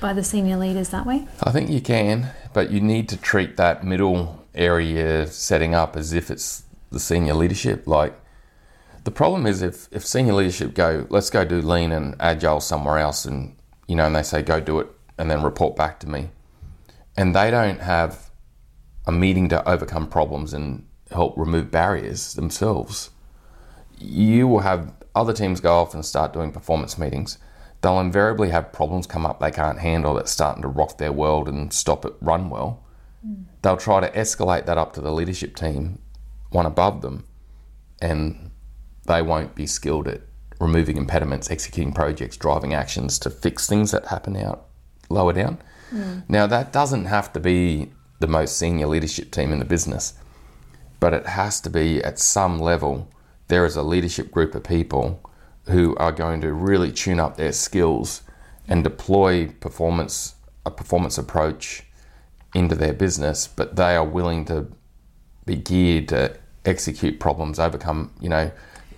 by 0.00 0.14
the 0.14 0.24
senior 0.24 0.56
leaders 0.56 0.88
that 0.88 1.04
way? 1.04 1.26
I 1.42 1.50
think 1.50 1.68
you 1.68 1.82
can, 1.82 2.30
but 2.54 2.70
you 2.70 2.80
need 2.80 3.10
to 3.10 3.16
treat 3.18 3.58
that 3.58 3.84
middle 3.84 4.46
area 4.54 5.26
setting 5.26 5.74
up 5.74 5.96
as 5.96 6.14
if 6.14 6.30
it's 6.30 6.64
the 6.94 7.00
senior 7.00 7.34
leadership. 7.34 7.86
Like 7.86 8.18
the 9.04 9.10
problem 9.10 9.46
is 9.46 9.60
if, 9.60 9.88
if 9.92 10.06
senior 10.06 10.32
leadership 10.32 10.74
go, 10.74 11.06
let's 11.10 11.28
go 11.28 11.44
do 11.44 11.60
lean 11.60 11.92
and 11.92 12.16
agile 12.18 12.60
somewhere 12.60 12.98
else 12.98 13.26
and 13.26 13.56
you 13.86 13.96
know, 13.96 14.06
and 14.06 14.16
they 14.16 14.22
say 14.22 14.42
go 14.42 14.60
do 14.60 14.80
it 14.80 14.88
and 15.18 15.30
then 15.30 15.42
report 15.42 15.76
back 15.76 16.00
to 16.00 16.08
me. 16.08 16.30
And 17.16 17.34
they 17.34 17.50
don't 17.50 17.80
have 17.80 18.30
a 19.06 19.12
meeting 19.12 19.48
to 19.50 19.68
overcome 19.68 20.08
problems 20.08 20.54
and 20.54 20.86
help 21.10 21.36
remove 21.36 21.70
barriers 21.70 22.34
themselves. 22.34 23.10
You 23.98 24.48
will 24.48 24.60
have 24.60 24.92
other 25.14 25.32
teams 25.32 25.60
go 25.60 25.74
off 25.74 25.94
and 25.94 26.04
start 26.04 26.32
doing 26.32 26.50
performance 26.50 26.98
meetings, 26.98 27.38
they'll 27.80 28.00
invariably 28.00 28.50
have 28.50 28.72
problems 28.72 29.06
come 29.06 29.26
up 29.26 29.40
they 29.40 29.50
can't 29.50 29.78
handle 29.78 30.14
that's 30.14 30.32
starting 30.32 30.62
to 30.62 30.68
rock 30.68 30.98
their 30.98 31.12
world 31.12 31.48
and 31.48 31.72
stop 31.72 32.04
it 32.04 32.14
run 32.20 32.50
well. 32.50 32.82
Mm. 33.26 33.44
They'll 33.62 33.76
try 33.76 34.00
to 34.00 34.10
escalate 34.10 34.66
that 34.66 34.78
up 34.78 34.92
to 34.94 35.00
the 35.00 35.12
leadership 35.12 35.54
team, 35.54 35.98
one 36.54 36.66
above 36.66 37.02
them, 37.02 37.24
and 38.00 38.50
they 39.06 39.22
won't 39.22 39.54
be 39.54 39.66
skilled 39.66 40.08
at 40.08 40.22
removing 40.60 40.96
impediments, 40.96 41.50
executing 41.50 41.92
projects, 41.92 42.36
driving 42.36 42.72
actions 42.72 43.18
to 43.18 43.30
fix 43.30 43.68
things 43.68 43.90
that 43.90 44.06
happen 44.06 44.36
out 44.36 44.66
lower 45.10 45.32
down. 45.32 45.58
Mm. 45.92 46.22
Now, 46.28 46.46
that 46.46 46.72
doesn't 46.72 47.06
have 47.06 47.32
to 47.32 47.40
be 47.40 47.92
the 48.20 48.26
most 48.26 48.56
senior 48.56 48.86
leadership 48.86 49.30
team 49.30 49.52
in 49.52 49.58
the 49.58 49.64
business, 49.64 50.14
but 51.00 51.12
it 51.12 51.26
has 51.26 51.60
to 51.62 51.70
be 51.70 52.02
at 52.02 52.18
some 52.18 52.58
level 52.58 53.10
there 53.48 53.66
is 53.66 53.76
a 53.76 53.82
leadership 53.82 54.30
group 54.30 54.54
of 54.54 54.64
people 54.64 55.20
who 55.66 55.94
are 55.96 56.12
going 56.12 56.40
to 56.40 56.52
really 56.52 56.90
tune 56.90 57.20
up 57.20 57.36
their 57.36 57.52
skills 57.52 58.22
and 58.68 58.82
deploy 58.82 59.48
performance 59.60 60.36
a 60.66 60.70
performance 60.70 61.18
approach 61.18 61.82
into 62.54 62.74
their 62.74 62.94
business, 62.94 63.46
but 63.46 63.76
they 63.76 63.94
are 63.94 64.04
willing 64.04 64.46
to 64.46 64.66
be 65.44 65.56
geared 65.56 66.08
to 66.08 66.34
execute 66.64 67.20
problems, 67.20 67.58
overcome, 67.58 68.12
you 68.20 68.28
know, 68.28 68.50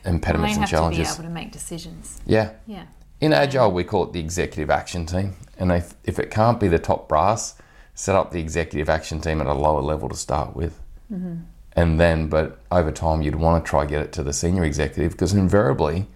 impediments 0.05 0.57
well, 0.57 0.63
and 0.63 0.71
challenges. 0.71 1.09
To 1.09 1.23
be 1.23 1.27
able 1.27 1.29
to 1.31 1.35
make 1.35 1.53
decisions. 1.53 2.21
Yeah. 2.27 2.53
Yeah. 2.67 2.87
In 3.21 3.33
Agile, 3.33 3.73
we 3.73 3.85
call 3.85 4.05
it 4.05 4.13
the 4.13 4.21
executive 4.21 4.71
action 4.71 5.07
team, 5.07 5.37
and 5.59 5.73
if, 5.73 5.95
if 6.05 6.19
it 6.19 6.31
can't 6.31 6.61
be 6.61 6.69
the 6.69 6.79
top 6.79 7.09
brass, 7.09 7.55
set 7.95 8.15
up 8.15 8.31
the 8.31 8.41
executive 8.41 8.91
action 8.91 9.21
team 9.21 9.41
at 9.41 9.47
a 9.47 9.55
lower 9.55 9.81
level 9.81 10.09
to 10.09 10.17
start 10.17 10.55
with. 10.55 10.81
Mm-hmm 11.11 11.37
and 11.77 12.01
then 12.01 12.29
but 12.29 12.59
over 12.73 12.91
time 12.91 13.23
you'd 13.23 13.37
want 13.37 13.63
to 13.63 13.69
try 13.69 13.85
get 13.85 14.01
it 14.01 14.13
to 14.13 14.23
the 14.23 14.33
senior 14.33 14.65
executive 14.65 15.13
because 15.13 15.35
invariably 15.35 16.07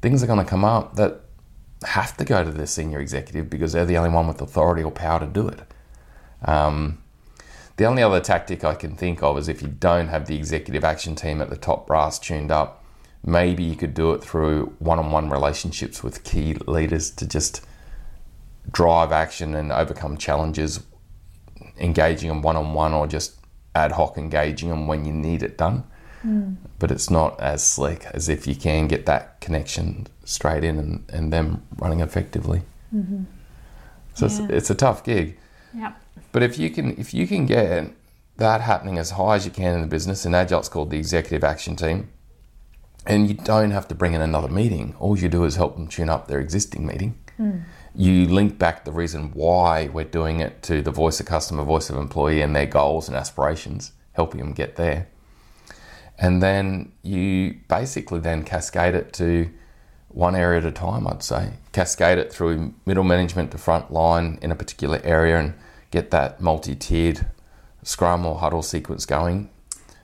things 0.00 0.22
are 0.22 0.26
going 0.26 0.42
to 0.42 0.50
come 0.50 0.64
up 0.64 0.96
that 0.96 1.20
have 1.84 2.16
to 2.16 2.24
go 2.24 2.42
to 2.42 2.50
the 2.50 2.66
senior 2.66 2.98
executive 2.98 3.50
because 3.50 3.72
they're 3.74 3.84
the 3.84 3.98
only 3.98 4.08
one 4.08 4.26
with 4.26 4.40
authority 4.40 4.82
or 4.82 4.90
power 4.90 5.20
to 5.20 5.26
do 5.26 5.46
it 5.46 5.60
um, 6.42 7.00
the 7.76 7.84
only 7.84 8.02
other 8.02 8.20
tactic 8.20 8.64
i 8.64 8.74
can 8.74 8.96
think 8.96 9.22
of 9.22 9.38
is 9.38 9.48
if 9.48 9.62
you 9.62 9.68
don't 9.68 10.08
have 10.08 10.26
the 10.26 10.36
executive 10.36 10.84
action 10.84 11.14
team 11.14 11.40
at 11.40 11.50
the 11.50 11.56
top 11.56 11.86
brass 11.86 12.18
tuned 12.18 12.50
up 12.50 12.84
maybe 13.24 13.62
you 13.62 13.74
could 13.74 13.94
do 13.94 14.12
it 14.12 14.22
through 14.22 14.74
one-on-one 14.78 15.28
relationships 15.30 16.02
with 16.02 16.24
key 16.24 16.54
leaders 16.66 17.10
to 17.10 17.26
just 17.26 17.64
drive 18.70 19.12
action 19.12 19.54
and 19.54 19.72
overcome 19.72 20.16
challenges 20.16 20.80
engaging 21.78 22.28
them 22.28 22.42
one-on-one 22.42 22.92
or 22.92 23.06
just 23.06 23.36
ad 23.74 23.92
hoc 23.92 24.16
engaging 24.16 24.68
them 24.68 24.86
when 24.86 25.04
you 25.04 25.12
need 25.12 25.42
it 25.42 25.58
done. 25.58 25.84
Mm. 26.24 26.56
But 26.78 26.90
it's 26.90 27.10
not 27.10 27.38
as 27.40 27.64
slick 27.64 28.06
as 28.06 28.28
if 28.28 28.46
you 28.46 28.54
can 28.54 28.88
get 28.88 29.06
that 29.06 29.40
connection 29.40 30.06
straight 30.24 30.64
in 30.64 30.78
and, 30.78 31.04
and 31.12 31.32
them 31.32 31.62
running 31.76 32.00
effectively. 32.00 32.62
Mm-hmm. 32.94 33.24
So 34.14 34.26
yeah. 34.26 34.32
it's, 34.32 34.52
it's, 34.52 34.70
a 34.70 34.74
tough 34.74 35.04
gig. 35.04 35.38
Yep. 35.76 36.02
But 36.32 36.42
if 36.42 36.58
you 36.58 36.70
can 36.70 36.98
if 36.98 37.14
you 37.14 37.26
can 37.26 37.46
get 37.46 37.92
that 38.36 38.60
happening 38.60 38.98
as 38.98 39.12
high 39.12 39.36
as 39.36 39.44
you 39.44 39.50
can 39.50 39.74
in 39.74 39.80
the 39.80 39.86
business, 39.86 40.24
and 40.24 40.34
Agile's 40.34 40.68
called 40.68 40.90
the 40.90 40.98
executive 40.98 41.44
action 41.44 41.76
team, 41.76 42.10
and 43.06 43.28
you 43.28 43.34
don't 43.34 43.70
have 43.70 43.88
to 43.88 43.94
bring 43.94 44.14
in 44.14 44.20
another 44.20 44.48
meeting. 44.48 44.94
All 44.98 45.18
you 45.18 45.28
do 45.28 45.44
is 45.44 45.56
help 45.56 45.76
them 45.76 45.86
tune 45.86 46.08
up 46.08 46.28
their 46.28 46.40
existing 46.40 46.86
meeting. 46.86 47.18
Mm 47.38 47.64
you 47.96 48.26
link 48.26 48.58
back 48.58 48.84
the 48.84 48.92
reason 48.92 49.30
why 49.32 49.88
we're 49.88 50.04
doing 50.04 50.40
it 50.40 50.62
to 50.62 50.82
the 50.82 50.90
voice 50.90 51.18
of 51.18 51.26
customer, 51.26 51.64
voice 51.64 51.88
of 51.88 51.96
employee, 51.96 52.42
and 52.42 52.54
their 52.54 52.66
goals 52.66 53.08
and 53.08 53.16
aspirations, 53.16 53.92
helping 54.12 54.38
them 54.38 54.52
get 54.52 54.76
there. 54.76 55.08
And 56.18 56.42
then 56.42 56.92
you 57.02 57.58
basically 57.68 58.20
then 58.20 58.44
cascade 58.44 58.94
it 58.94 59.14
to 59.14 59.50
one 60.08 60.36
area 60.36 60.60
at 60.60 60.66
a 60.66 60.72
time, 60.72 61.06
I'd 61.06 61.22
say. 61.22 61.54
Cascade 61.72 62.18
it 62.18 62.32
through 62.32 62.74
middle 62.84 63.04
management 63.04 63.50
to 63.52 63.58
front 63.58 63.90
line 63.90 64.38
in 64.42 64.50
a 64.50 64.56
particular 64.56 65.00
area 65.02 65.38
and 65.38 65.54
get 65.90 66.10
that 66.10 66.40
multi 66.40 66.74
tiered 66.74 67.26
scrum 67.82 68.26
or 68.26 68.38
huddle 68.38 68.62
sequence 68.62 69.06
going. 69.06 69.50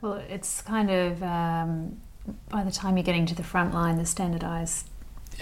Well, 0.00 0.22
it's 0.28 0.62
kind 0.62 0.90
of 0.90 1.22
um, 1.22 2.00
by 2.48 2.64
the 2.64 2.70
time 2.70 2.96
you're 2.96 3.04
getting 3.04 3.26
to 3.26 3.34
the 3.34 3.42
front 3.42 3.74
line, 3.74 3.98
the 3.98 4.06
standardized 4.06 4.88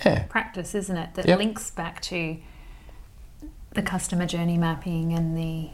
yeah. 0.05 0.25
practice, 0.25 0.75
isn't 0.75 0.97
it? 0.97 1.15
That 1.15 1.27
yep. 1.27 1.39
links 1.39 1.71
back 1.71 2.01
to 2.03 2.37
the 3.73 3.83
customer 3.83 4.27
journey 4.27 4.59
mapping 4.59 5.13
and 5.13 5.37
the 5.37 5.71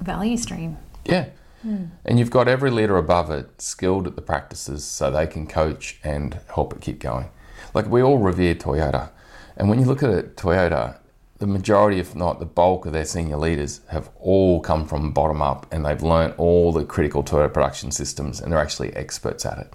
value 0.00 0.36
stream. 0.36 0.78
Yeah. 1.04 1.28
Mm. 1.66 1.90
And 2.04 2.18
you've 2.18 2.30
got 2.30 2.46
every 2.46 2.70
leader 2.70 2.96
above 2.96 3.30
it 3.30 3.60
skilled 3.60 4.06
at 4.06 4.14
the 4.14 4.22
practices 4.22 4.84
so 4.84 5.10
they 5.10 5.26
can 5.26 5.46
coach 5.46 5.98
and 6.04 6.38
help 6.54 6.72
it 6.72 6.80
keep 6.80 7.00
going. 7.00 7.30
Like 7.74 7.88
we 7.88 8.02
all 8.02 8.18
revere 8.18 8.54
Toyota. 8.54 9.10
And 9.56 9.68
when 9.68 9.80
you 9.80 9.84
look 9.84 10.02
at 10.02 10.10
it, 10.10 10.36
Toyota, 10.36 10.98
the 11.38 11.46
majority, 11.46 12.00
if 12.00 12.14
not 12.16 12.40
the 12.40 12.46
bulk 12.46 12.84
of 12.84 12.92
their 12.92 13.04
senior 13.04 13.36
leaders, 13.36 13.80
have 13.88 14.10
all 14.18 14.60
come 14.60 14.86
from 14.86 15.12
bottom 15.12 15.40
up 15.40 15.66
and 15.72 15.86
they've 15.86 16.02
learned 16.02 16.34
all 16.36 16.72
the 16.72 16.84
critical 16.84 17.22
Toyota 17.22 17.52
production 17.52 17.92
systems 17.92 18.40
and 18.40 18.50
they're 18.50 18.58
actually 18.58 18.94
experts 18.96 19.46
at 19.46 19.58
it. 19.58 19.74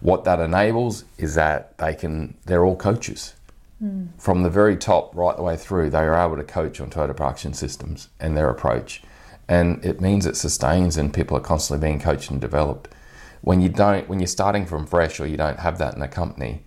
What 0.00 0.24
that 0.24 0.38
enables 0.38 1.04
is 1.18 1.34
that 1.34 1.76
they 1.78 1.94
can, 1.94 2.36
they're 2.46 2.64
all 2.64 2.76
coaches. 2.76 3.34
Mm. 3.82 4.08
From 4.18 4.42
the 4.44 4.50
very 4.50 4.76
top 4.76 5.14
right 5.16 5.36
the 5.36 5.42
way 5.42 5.56
through, 5.56 5.90
they 5.90 5.98
are 5.98 6.14
able 6.14 6.36
to 6.36 6.44
coach 6.44 6.80
on 6.80 6.90
Toyota 6.90 7.16
production 7.16 7.54
systems 7.54 8.08
and 8.20 8.36
their 8.36 8.48
approach. 8.48 9.02
And 9.48 9.84
it 9.84 10.00
means 10.00 10.26
it 10.26 10.36
sustains 10.36 10.96
and 10.96 11.12
people 11.12 11.36
are 11.36 11.40
constantly 11.40 11.86
being 11.86 12.00
coached 12.00 12.30
and 12.30 12.40
developed. 12.40 12.88
When 13.40 13.60
you 13.60 13.68
don't, 13.68 14.08
when 14.08 14.20
you're 14.20 14.26
starting 14.26 14.64
from 14.64 14.86
fresh 14.86 15.18
or 15.18 15.26
you 15.26 15.36
don't 15.36 15.58
have 15.58 15.78
that 15.78 15.94
in 15.94 16.02
a 16.02 16.08
company, 16.08 16.62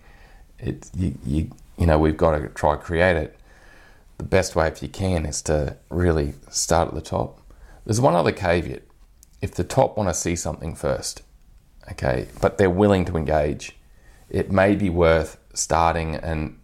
it, 0.58 0.90
you, 0.94 1.18
you, 1.24 1.50
you 1.78 1.86
know, 1.86 1.98
we've 1.98 2.16
got 2.16 2.38
to 2.38 2.48
try 2.48 2.76
to 2.76 2.82
create 2.82 3.16
it. 3.16 3.37
The 4.18 4.24
best 4.24 4.54
way, 4.56 4.66
if 4.66 4.82
you 4.82 4.88
can, 4.88 5.24
is 5.24 5.40
to 5.42 5.76
really 5.88 6.34
start 6.50 6.88
at 6.88 6.94
the 6.94 7.00
top. 7.00 7.40
There's 7.84 8.00
one 8.00 8.14
other 8.14 8.32
caveat. 8.32 8.82
If 9.40 9.54
the 9.54 9.64
top 9.64 9.96
want 9.96 10.08
to 10.08 10.14
see 10.14 10.34
something 10.34 10.74
first, 10.74 11.22
okay, 11.92 12.26
but 12.40 12.58
they're 12.58 12.68
willing 12.68 13.04
to 13.06 13.16
engage, 13.16 13.76
it 14.28 14.50
may 14.50 14.74
be 14.74 14.90
worth 14.90 15.38
starting 15.54 16.16
and 16.16 16.58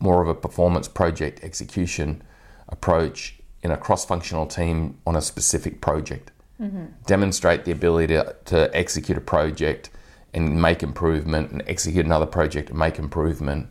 more 0.00 0.20
of 0.20 0.28
a 0.28 0.34
performance 0.34 0.88
project 0.88 1.42
execution 1.42 2.22
approach 2.68 3.38
in 3.62 3.70
a 3.70 3.76
cross-functional 3.76 4.46
team 4.46 4.98
on 5.06 5.16
a 5.16 5.22
specific 5.22 5.80
project. 5.80 6.32
Mm-hmm. 6.60 6.86
Demonstrate 7.06 7.64
the 7.64 7.72
ability 7.72 8.14
to, 8.14 8.36
to 8.46 8.76
execute 8.76 9.16
a 9.16 9.20
project 9.20 9.90
and 10.34 10.60
make 10.60 10.82
improvement, 10.82 11.52
and 11.52 11.62
execute 11.66 12.04
another 12.04 12.26
project 12.26 12.70
and 12.70 12.78
make 12.78 12.98
improvement, 12.98 13.70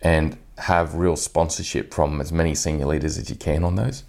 and 0.00 0.38
have 0.58 0.94
real 0.94 1.16
sponsorship 1.16 1.92
from 1.94 2.20
as 2.20 2.32
many 2.32 2.54
senior 2.54 2.86
leaders 2.86 3.16
as 3.18 3.30
you 3.30 3.36
can 3.36 3.64
on 3.64 3.76
those. 3.76 4.04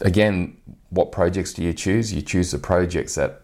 Again, 0.00 0.56
what 0.90 1.12
projects 1.12 1.52
do 1.52 1.62
you 1.62 1.72
choose? 1.72 2.12
You 2.12 2.22
choose 2.22 2.50
the 2.50 2.58
projects 2.58 3.14
that 3.16 3.42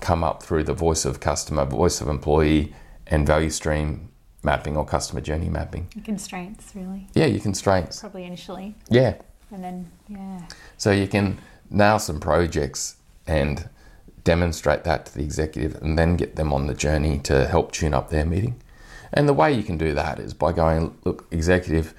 come 0.00 0.22
up 0.22 0.42
through 0.42 0.64
the 0.64 0.74
voice 0.74 1.04
of 1.04 1.20
customer, 1.20 1.64
voice 1.64 2.00
of 2.00 2.08
employee, 2.08 2.72
and 3.06 3.26
value 3.26 3.50
stream 3.50 4.08
mapping 4.42 4.76
or 4.76 4.84
customer 4.84 5.20
journey 5.20 5.48
mapping. 5.48 5.88
Your 5.94 6.04
constraints, 6.04 6.72
really, 6.74 7.08
Yeah, 7.14 7.26
your 7.26 7.40
constraints. 7.40 8.00
probably 8.00 8.24
initially, 8.24 8.76
Yeah. 8.88 9.14
and 9.50 9.64
then 9.64 9.90
yeah, 10.08 10.42
So 10.76 10.90
you 10.92 11.08
can 11.08 11.38
nail 11.70 11.98
some 11.98 12.20
projects 12.20 12.96
and 13.26 13.68
demonstrate 14.24 14.84
that 14.84 15.06
to 15.06 15.14
the 15.14 15.24
executive 15.24 15.80
and 15.82 15.98
then 15.98 16.16
get 16.16 16.36
them 16.36 16.52
on 16.52 16.66
the 16.66 16.74
journey 16.74 17.18
to 17.20 17.46
help 17.48 17.72
tune 17.72 17.94
up 17.94 18.10
their 18.10 18.24
meeting. 18.24 18.60
And 19.12 19.28
the 19.28 19.34
way 19.34 19.52
you 19.52 19.62
can 19.62 19.78
do 19.78 19.94
that 19.94 20.18
is 20.18 20.34
by 20.34 20.52
going, 20.52 20.96
look, 21.04 21.26
executive, 21.30 21.94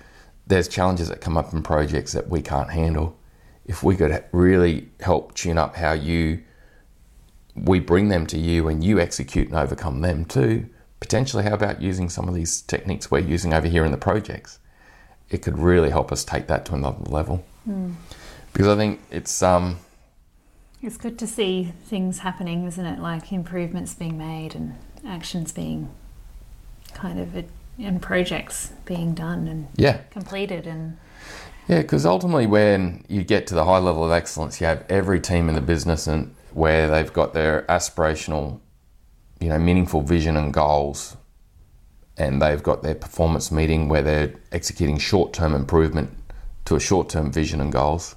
there's 0.47 0.67
challenges 0.67 1.09
that 1.09 1.21
come 1.21 1.37
up 1.37 1.53
in 1.53 1.63
projects 1.63 2.11
that 2.13 2.29
we 2.29 2.41
can't 2.41 2.71
handle. 2.71 3.17
If 3.65 3.83
we 3.83 3.95
could 3.95 4.23
really 4.31 4.89
help 4.99 5.33
tune 5.35 5.57
up 5.57 5.75
how 5.75 5.93
you, 5.93 6.43
we 7.55 7.79
bring 7.79 8.09
them 8.09 8.25
to 8.27 8.37
you 8.37 8.67
and 8.67 8.83
you 8.83 8.99
execute 8.99 9.47
and 9.47 9.57
overcome 9.57 10.01
them 10.01 10.25
too, 10.25 10.69
potentially 10.99 11.43
how 11.43 11.53
about 11.53 11.81
using 11.81 12.09
some 12.09 12.27
of 12.27 12.35
these 12.35 12.61
techniques 12.61 13.09
we're 13.09 13.19
using 13.19 13.53
over 13.53 13.67
here 13.67 13.85
in 13.85 13.91
the 13.91 13.97
projects? 13.97 14.59
It 15.29 15.41
could 15.43 15.59
really 15.59 15.91
help 15.91 16.11
us 16.11 16.23
take 16.23 16.47
that 16.47 16.65
to 16.65 16.73
another 16.73 17.03
level. 17.09 17.45
Because 18.51 18.67
I 18.67 18.75
think 18.75 19.01
it's, 19.11 19.43
um, 19.43 19.77
it's 20.81 20.97
good 20.97 21.19
to 21.19 21.27
see 21.27 21.73
things 21.85 22.19
happening, 22.19 22.65
isn't 22.65 22.85
it? 22.85 22.99
Like 22.99 23.31
improvements 23.31 23.93
being 23.93 24.17
made 24.17 24.55
and 24.55 24.75
actions 25.05 25.51
being 25.51 25.89
kind 26.89 27.19
of 27.19 27.35
and 27.77 28.01
projects 28.01 28.73
being 28.85 29.13
done 29.13 29.47
and 29.47 29.67
yeah, 29.75 29.97
completed 30.11 30.67
and 30.67 30.97
Yeah, 31.67 31.81
because 31.81 32.05
ultimately, 32.05 32.45
when 32.45 33.05
you 33.07 33.23
get 33.23 33.47
to 33.47 33.55
the 33.55 33.65
high 33.65 33.77
level 33.77 34.03
of 34.03 34.11
excellence, 34.11 34.59
you 34.59 34.67
have 34.67 34.85
every 34.89 35.19
team 35.19 35.49
in 35.49 35.55
the 35.55 35.61
business 35.61 36.07
and 36.07 36.35
where 36.51 36.89
they've 36.89 37.13
got 37.13 37.33
their 37.33 37.61
aspirational, 37.69 38.59
you 39.39 39.49
know, 39.49 39.59
meaningful 39.59 40.01
vision 40.01 40.35
and 40.35 40.53
goals, 40.53 41.15
and 42.17 42.41
they've 42.41 42.63
got 42.63 42.83
their 42.83 42.95
performance 42.95 43.51
meeting 43.51 43.87
where 43.87 44.01
they're 44.01 44.33
executing 44.51 44.97
short-term 44.97 45.53
improvement 45.53 46.11
to 46.65 46.75
a 46.75 46.79
short-term 46.79 47.31
vision 47.31 47.61
and 47.61 47.71
goals, 47.71 48.15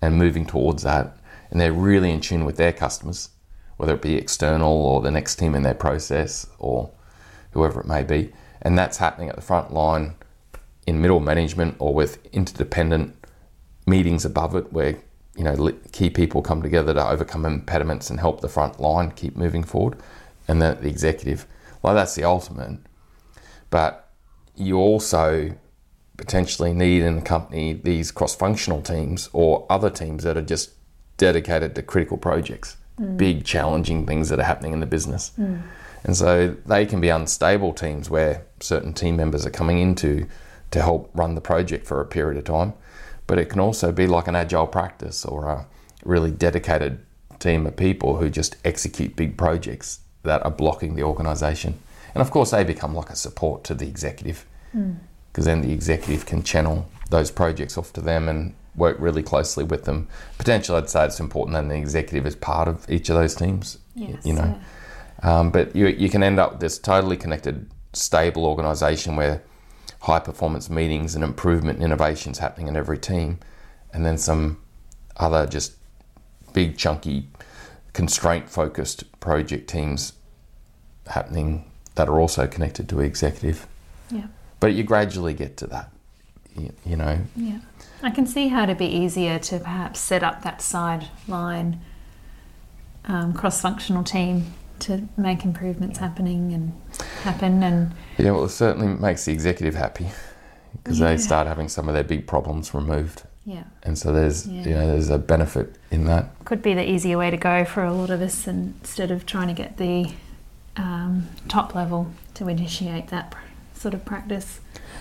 and 0.00 0.16
moving 0.16 0.44
towards 0.44 0.82
that, 0.82 1.16
and 1.50 1.60
they're 1.60 1.72
really 1.72 2.10
in 2.10 2.20
tune 2.20 2.44
with 2.44 2.56
their 2.56 2.72
customers, 2.72 3.28
whether 3.76 3.94
it 3.94 4.02
be 4.02 4.16
external 4.16 4.72
or 4.72 5.00
the 5.00 5.10
next 5.10 5.36
team 5.36 5.54
in 5.54 5.62
their 5.62 5.74
process 5.74 6.46
or 6.58 6.90
whoever 7.52 7.80
it 7.80 7.86
may 7.86 8.02
be, 8.02 8.32
and 8.60 8.76
that's 8.76 8.98
happening 8.98 9.28
at 9.28 9.36
the 9.36 9.42
front 9.42 9.72
line 9.72 10.14
in 10.86 11.00
middle 11.00 11.20
management 11.20 11.76
or 11.78 11.94
with 11.94 12.18
interdependent 12.32 13.14
meetings 13.86 14.24
above 14.24 14.54
it 14.54 14.72
where 14.72 14.96
you 15.36 15.44
know 15.44 15.72
key 15.92 16.10
people 16.10 16.42
come 16.42 16.62
together 16.62 16.94
to 16.94 17.08
overcome 17.08 17.44
impediments 17.44 18.10
and 18.10 18.20
help 18.20 18.40
the 18.40 18.48
front 18.48 18.80
line 18.80 19.10
keep 19.10 19.36
moving 19.36 19.64
forward. 19.64 19.98
And 20.48 20.60
then 20.60 20.80
the 20.80 20.88
executive 20.88 21.46
well 21.82 21.94
that's 21.94 22.14
the 22.14 22.24
ultimate. 22.24 22.78
But 23.70 24.10
you 24.54 24.76
also 24.76 25.54
potentially 26.16 26.72
need 26.72 27.02
in 27.02 27.16
the 27.16 27.22
company 27.22 27.72
these 27.72 28.10
cross-functional 28.10 28.82
teams 28.82 29.30
or 29.32 29.66
other 29.70 29.90
teams 29.90 30.24
that 30.24 30.36
are 30.36 30.42
just 30.42 30.72
dedicated 31.16 31.74
to 31.74 31.82
critical 31.82 32.16
projects 32.16 32.76
mm. 33.00 33.16
big 33.16 33.44
challenging 33.44 34.06
things 34.06 34.28
that 34.28 34.38
are 34.38 34.44
happening 34.44 34.72
in 34.72 34.80
the 34.80 34.86
business 34.86 35.32
mm. 35.38 35.60
And 36.04 36.16
so 36.16 36.56
they 36.66 36.84
can 36.86 37.00
be 37.00 37.08
unstable 37.08 37.72
teams 37.72 38.10
where 38.10 38.44
certain 38.60 38.92
team 38.92 39.16
members 39.16 39.46
are 39.46 39.50
coming 39.50 39.78
into 39.78 40.26
to 40.70 40.82
help 40.82 41.10
run 41.14 41.34
the 41.34 41.40
project 41.40 41.86
for 41.86 42.00
a 42.00 42.06
period 42.06 42.38
of 42.38 42.44
time. 42.44 42.74
But 43.26 43.38
it 43.38 43.48
can 43.48 43.60
also 43.60 43.92
be 43.92 44.06
like 44.06 44.26
an 44.26 44.34
agile 44.34 44.66
practice 44.66 45.24
or 45.24 45.48
a 45.48 45.66
really 46.04 46.30
dedicated 46.30 46.98
team 47.38 47.66
of 47.66 47.76
people 47.76 48.16
who 48.16 48.30
just 48.30 48.56
execute 48.64 49.14
big 49.14 49.36
projects 49.36 50.00
that 50.24 50.44
are 50.44 50.50
blocking 50.50 50.96
the 50.96 51.02
organization. 51.02 51.78
And 52.14 52.22
of 52.22 52.30
course, 52.30 52.50
they 52.50 52.64
become 52.64 52.94
like 52.94 53.10
a 53.10 53.16
support 53.16 53.64
to 53.64 53.74
the 53.74 53.86
executive 53.86 54.44
hmm. 54.72 54.94
because 55.30 55.44
then 55.44 55.62
the 55.62 55.72
executive 55.72 56.26
can 56.26 56.42
channel 56.42 56.88
those 57.10 57.30
projects 57.30 57.78
off 57.78 57.92
to 57.92 58.00
them 58.00 58.28
and 58.28 58.54
work 58.74 58.96
really 58.98 59.22
closely 59.22 59.64
with 59.64 59.84
them. 59.84 60.08
Potentially, 60.38 60.78
I'd 60.78 60.90
say 60.90 61.04
it's 61.04 61.20
important 61.20 61.54
that 61.54 61.68
the 61.68 61.76
executive 61.76 62.26
is 62.26 62.34
part 62.36 62.68
of 62.68 62.90
each 62.90 63.08
of 63.08 63.16
those 63.16 63.34
teams. 63.34 63.78
yes, 63.94 64.24
you 64.24 64.32
know. 64.32 64.44
yeah. 64.44 64.58
Um, 65.22 65.50
but 65.50 65.74
you, 65.74 65.86
you 65.86 66.08
can 66.08 66.22
end 66.22 66.38
up 66.38 66.52
with 66.52 66.60
this 66.60 66.78
totally 66.78 67.16
connected, 67.16 67.70
stable 67.92 68.44
organization 68.44 69.16
where 69.16 69.42
high 70.00 70.18
performance 70.18 70.68
meetings 70.68 71.14
and 71.14 71.22
improvement 71.22 71.78
and 71.78 71.84
innovations 71.84 72.38
happening 72.38 72.66
in 72.66 72.76
every 72.76 72.98
team, 72.98 73.38
and 73.92 74.04
then 74.04 74.18
some 74.18 74.60
other 75.16 75.46
just 75.46 75.74
big, 76.52 76.76
chunky, 76.76 77.28
constraint 77.92 78.48
focused 78.48 79.20
project 79.20 79.68
teams 79.68 80.14
happening 81.06 81.70
that 81.94 82.08
are 82.08 82.18
also 82.18 82.46
connected 82.46 82.88
to 82.88 83.00
executive. 83.00 83.66
yeah. 84.10 84.26
But 84.60 84.74
you 84.74 84.82
gradually 84.82 85.34
get 85.34 85.56
to 85.58 85.66
that, 85.68 85.90
you, 86.56 86.72
you 86.86 86.96
know. 86.96 87.18
Yeah, 87.36 87.58
I 88.02 88.10
can 88.10 88.26
see 88.26 88.48
how 88.48 88.62
it'd 88.64 88.78
be 88.78 88.86
easier 88.86 89.38
to 89.40 89.58
perhaps 89.58 90.00
set 90.00 90.22
up 90.22 90.42
that 90.42 90.62
sideline 90.62 91.80
um, 93.04 93.32
cross-functional 93.34 94.04
team 94.04 94.52
to 94.82 95.02
make 95.16 95.44
improvements 95.44 95.98
happening 95.98 96.52
and 96.52 96.72
happen. 97.22 97.62
And 97.62 97.92
Yeah, 98.18 98.32
well, 98.32 98.44
it 98.44 98.50
certainly 98.50 98.88
makes 98.88 99.24
the 99.24 99.32
executive 99.32 99.74
happy 99.74 100.08
because 100.82 100.98
Yeah. 100.98 101.08
they 101.08 101.16
start 101.16 101.46
having 101.46 101.68
some 101.68 101.88
of 101.88 101.94
their 101.94 102.04
big 102.04 102.26
problems 102.26 102.74
removed. 102.74 103.22
yeah, 103.44 103.64
And 103.82 103.98
so 103.98 104.12
there's, 104.12 104.46
you 104.46 104.72
know, 104.74 104.86
there's 104.86 105.10
a 105.10 105.18
benefit 105.18 105.76
in 105.90 106.04
that. 106.04 106.26
could 106.44 106.62
be 106.62 106.74
the 106.74 106.88
easier 106.88 107.18
way 107.18 107.28
to 107.30 107.36
go 107.36 107.64
for 107.64 107.82
a 107.84 107.92
lot 107.92 108.10
of 108.10 108.20
us, 108.22 108.46
instead 108.46 109.10
of 109.10 109.26
trying 109.26 109.48
to 109.48 109.54
get 109.54 109.78
the 109.78 110.12
um, 110.76 111.28
top 111.48 111.74
level 111.74 112.06
to 112.34 112.48
initiate 112.48 113.08
that 113.08 113.34
sort 113.74 113.94
of 113.94 114.04
practice. 114.04 114.60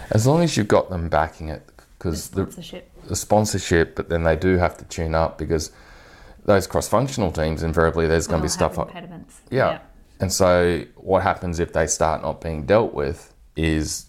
As 0.09 0.25
long 0.25 0.41
as 0.41 0.57
you've 0.57 0.67
got 0.67 0.89
them 0.89 1.07
backing 1.07 1.49
it, 1.49 1.67
because 1.97 2.29
the, 2.29 2.41
sponsorship. 2.43 2.89
the 3.07 3.15
sponsorship, 3.15 3.95
but 3.95 4.09
then 4.09 4.23
they 4.23 4.35
do 4.35 4.57
have 4.57 4.75
to 4.77 4.85
tune 4.85 5.13
up 5.13 5.37
because 5.37 5.71
those 6.45 6.65
cross-functional 6.65 7.31
teams 7.31 7.61
invariably 7.61 8.07
there's 8.07 8.25
going 8.25 8.41
to 8.41 8.45
be 8.45 8.49
stuff 8.49 8.75
have 8.75 8.89
impediments. 9.51 9.83
Yeah. 9.83 9.87
And 10.23 10.31
so 10.31 10.83
what 10.95 11.23
happens 11.23 11.59
if 11.59 11.73
they 11.73 11.87
start 11.87 12.21
not 12.21 12.41
being 12.41 12.65
dealt 12.65 12.93
with 12.93 13.33
is 13.55 14.05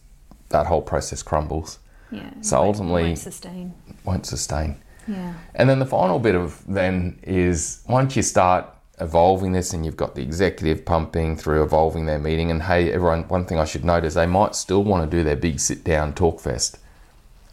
that 0.51 0.67
whole 0.67 0.83
process 0.83 1.23
crumbles, 1.23 1.79
yeah. 2.11 2.29
So 2.43 2.59
won't- 2.59 2.67
ultimately- 2.77 3.03
won't 3.05 3.19
sustain. 3.19 3.75
won't 4.05 4.27
sustain. 4.27 4.77
Yeah, 5.09 5.33
And 5.57 5.69
then 5.69 5.79
the 5.81 5.87
final 5.87 6.19
bit 6.21 6.35
of 6.37 6.63
then 6.69 7.19
is 7.25 7.81
once 7.89 8.15
you 8.15 8.23
start 8.23 8.67
evolving 9.01 9.51
this 9.53 9.73
and 9.73 9.85
you've 9.85 9.97
got 9.97 10.15
the 10.15 10.23
executive 10.23 10.85
pumping 10.85 11.37
through 11.37 11.63
evolving 11.65 12.07
their 12.07 12.21
meeting 12.21 12.51
and 12.53 12.63
hey 12.63 12.93
everyone 12.93 13.23
one 13.29 13.45
thing 13.47 13.59
I 13.59 13.65
should 13.65 13.85
note 13.85 14.05
is 14.05 14.15
they 14.15 14.27
might 14.27 14.55
still 14.55 14.85
want 14.85 15.11
to 15.11 15.17
do 15.17 15.25
their 15.25 15.35
big 15.35 15.59
sit 15.59 15.83
down 15.83 16.13
talk 16.13 16.39
fest 16.39 16.79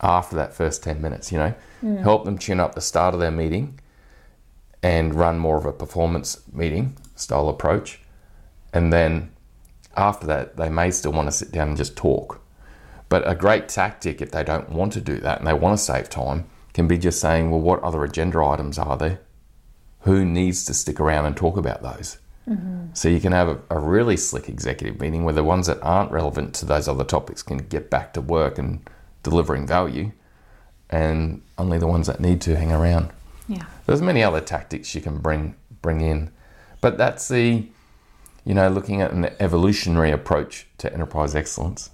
after 0.01 0.35
that 0.35 0.53
first 0.53 0.83
10 0.83 1.01
minutes, 1.01 1.31
you 1.31 1.39
know. 1.39 1.53
Mm. 1.83 2.01
Help 2.03 2.23
them 2.25 2.37
tune 2.37 2.59
up 2.59 2.75
the 2.75 2.81
start 2.81 3.13
of 3.15 3.19
their 3.19 3.31
meeting 3.31 3.79
and 4.83 5.15
run 5.15 5.39
more 5.39 5.57
of 5.57 5.65
a 5.65 5.71
performance 5.73 6.41
meeting 6.53 6.95
style 7.19 7.49
approach. 7.49 7.99
And 8.73 8.93
then 8.93 9.31
after 9.95 10.25
that 10.27 10.57
they 10.57 10.69
may 10.69 10.91
still 10.91 11.11
want 11.11 11.27
to 11.27 11.31
sit 11.31 11.51
down 11.51 11.69
and 11.69 11.77
just 11.77 11.95
talk. 11.95 12.41
But 13.09 13.27
a 13.27 13.35
great 13.35 13.67
tactic, 13.67 14.21
if 14.21 14.31
they 14.31 14.43
don't 14.43 14.69
want 14.69 14.93
to 14.93 15.01
do 15.01 15.19
that 15.19 15.39
and 15.39 15.47
they 15.47 15.53
want 15.53 15.77
to 15.77 15.83
save 15.83 16.09
time, 16.09 16.45
can 16.73 16.87
be 16.87 16.97
just 16.97 17.19
saying, 17.19 17.49
well, 17.49 17.59
what 17.59 17.81
other 17.81 18.03
agenda 18.03 18.43
items 18.43 18.77
are 18.77 18.97
there? 18.97 19.19
Who 20.01 20.23
needs 20.23 20.63
to 20.65 20.73
stick 20.73 20.99
around 20.99 21.25
and 21.25 21.35
talk 21.35 21.57
about 21.57 21.81
those? 21.81 22.19
Mm-hmm. 22.47 22.87
So 22.93 23.09
you 23.09 23.19
can 23.19 23.31
have 23.31 23.47
a, 23.47 23.59
a 23.69 23.79
really 23.79 24.15
slick 24.15 24.47
executive 24.47 24.99
meeting 24.99 25.23
where 25.23 25.33
the 25.33 25.43
ones 25.43 25.67
that 25.67 25.81
aren't 25.81 26.11
relevant 26.11 26.53
to 26.55 26.65
those 26.65 26.87
other 26.87 27.03
topics 27.03 27.43
can 27.43 27.57
get 27.57 27.89
back 27.89 28.13
to 28.13 28.21
work 28.21 28.57
and 28.57 28.87
delivering 29.23 29.67
value, 29.67 30.11
and 30.89 31.41
only 31.57 31.77
the 31.77 31.87
ones 31.87 32.07
that 32.07 32.19
need 32.19 32.41
to 32.41 32.55
hang 32.55 32.71
around. 32.71 33.11
yeah, 33.47 33.65
There's 33.85 34.01
many 34.01 34.23
other 34.23 34.41
tactics 34.41 34.95
you 34.95 35.01
can 35.01 35.17
bring 35.17 35.55
bring 35.81 36.01
in, 36.01 36.31
but 36.81 36.97
that's 36.97 37.27
the, 37.27 37.67
you 38.45 38.53
know, 38.53 38.69
looking 38.69 39.01
at 39.01 39.11
an 39.11 39.29
evolutionary 39.39 40.11
approach 40.11 40.67
to 40.79 40.91
enterprise 40.93 41.35
excellence, 41.35 41.91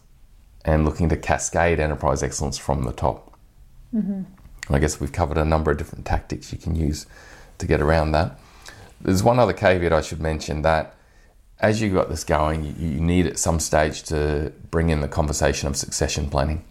and 0.64 0.86
looking 0.86 1.10
to 1.10 1.18
cascade 1.18 1.80
enterprise 1.80 2.24
excellence 2.24 2.58
from 2.58 2.84
the 2.84 2.94
top. 2.94 3.38
Mm-hmm. 3.94 4.24
I 4.74 4.80
guess 4.80 5.00
we've 5.00 5.12
covered 5.12 5.38
a 5.38 5.46
number 5.46 5.72
of 5.72 5.78
different 5.78 6.06
tactics 6.06 6.52
you 6.52 6.58
can 6.58 6.76
use 6.76 7.06
to 7.60 7.68
get 7.68 7.82
around 7.82 8.12
that. 8.14 8.40
There's 9.00 9.22
one 9.22 9.40
other 9.40 9.54
caveat 9.54 9.94
I 9.94 10.02
should 10.02 10.20
mention 10.20 10.64
that 10.64 10.96
as 11.60 11.82
you 11.82 11.94
got 11.94 12.10
this 12.10 12.24
going, 12.24 12.66
you, 12.66 12.74
you 12.78 13.00
need 13.00 13.28
at 13.28 13.40
some 13.40 13.60
stage 13.60 14.04
to 14.04 14.52
bring 14.72 14.90
in 14.90 15.02
the 15.02 15.08
conversation 15.08 15.68
of 15.68 15.78
succession 15.78 16.30
planning 16.30 16.64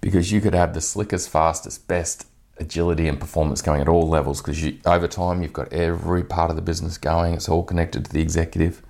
because 0.00 0.30
you 0.32 0.40
could 0.40 0.54
have 0.54 0.74
the 0.74 0.80
slickest, 0.80 1.30
fastest, 1.30 1.88
best 1.88 2.26
agility 2.60 3.08
and 3.08 3.20
performance 3.20 3.62
going 3.62 3.80
at 3.80 3.88
all 3.88 4.08
levels 4.08 4.42
because 4.42 4.62
over 4.84 5.06
time 5.06 5.42
you've 5.42 5.52
got 5.52 5.72
every 5.72 6.24
part 6.24 6.50
of 6.50 6.56
the 6.56 6.62
business 6.62 6.98
going, 6.98 7.34
it's 7.34 7.48
all 7.48 7.62
connected 7.62 8.04
to 8.04 8.12
the 8.12 8.20
executive. 8.20 8.82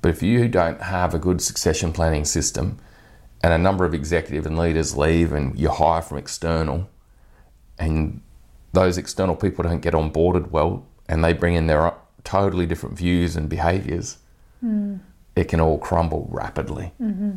But 0.00 0.10
if 0.10 0.22
you 0.22 0.48
don't 0.48 0.80
have 0.82 1.14
a 1.14 1.18
good 1.18 1.40
succession 1.40 1.92
planning 1.92 2.24
system 2.24 2.78
and 3.42 3.52
a 3.52 3.58
number 3.58 3.84
of 3.84 3.94
executive 3.94 4.46
and 4.46 4.58
leaders 4.58 4.96
leave 4.96 5.32
and 5.32 5.58
you 5.58 5.68
hire 5.68 6.02
from 6.02 6.18
external 6.18 6.88
and 7.78 8.20
those 8.72 8.98
external 8.98 9.36
people 9.36 9.62
don't 9.62 9.80
get 9.80 9.94
onboarded 9.94 10.50
well 10.50 10.86
and 11.08 11.24
they 11.24 11.32
bring 11.32 11.54
in 11.54 11.66
their 11.66 11.94
totally 12.24 12.66
different 12.66 12.96
views 12.96 13.36
and 13.36 13.48
behaviors, 13.48 14.18
mm. 14.64 14.98
it 15.36 15.44
can 15.44 15.60
all 15.60 15.78
crumble 15.78 16.28
rapidly. 16.30 16.92
Mm-hmm. 17.00 17.32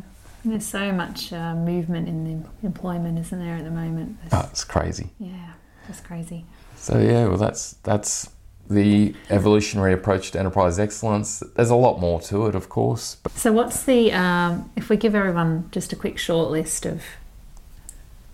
There's 0.46 0.66
so 0.66 0.92
much 0.92 1.32
uh, 1.32 1.54
movement 1.54 2.08
in 2.08 2.24
the 2.42 2.66
employment, 2.66 3.18
isn't 3.18 3.38
there, 3.38 3.56
at 3.56 3.64
the 3.64 3.70
moment? 3.70 4.16
oh, 4.32 4.46
it's 4.50 4.64
crazy. 4.64 5.10
Yeah, 5.18 5.52
it's 5.88 6.00
crazy. 6.00 6.44
So 6.76 7.00
yeah, 7.00 7.26
well, 7.26 7.36
that's 7.36 7.72
that's 7.82 8.30
the 8.68 9.14
evolutionary 9.30 9.92
approach 9.92 10.30
to 10.32 10.38
enterprise 10.38 10.78
excellence. 10.78 11.42
There's 11.56 11.70
a 11.70 11.76
lot 11.76 12.00
more 12.00 12.20
to 12.22 12.46
it, 12.46 12.54
of 12.54 12.68
course. 12.68 13.16
So, 13.34 13.52
what's 13.52 13.82
the 13.84 14.12
um, 14.12 14.70
if 14.76 14.88
we 14.88 14.96
give 14.96 15.14
everyone 15.14 15.68
just 15.72 15.92
a 15.92 15.96
quick 15.96 16.18
short 16.18 16.50
list 16.50 16.86
of 16.86 17.02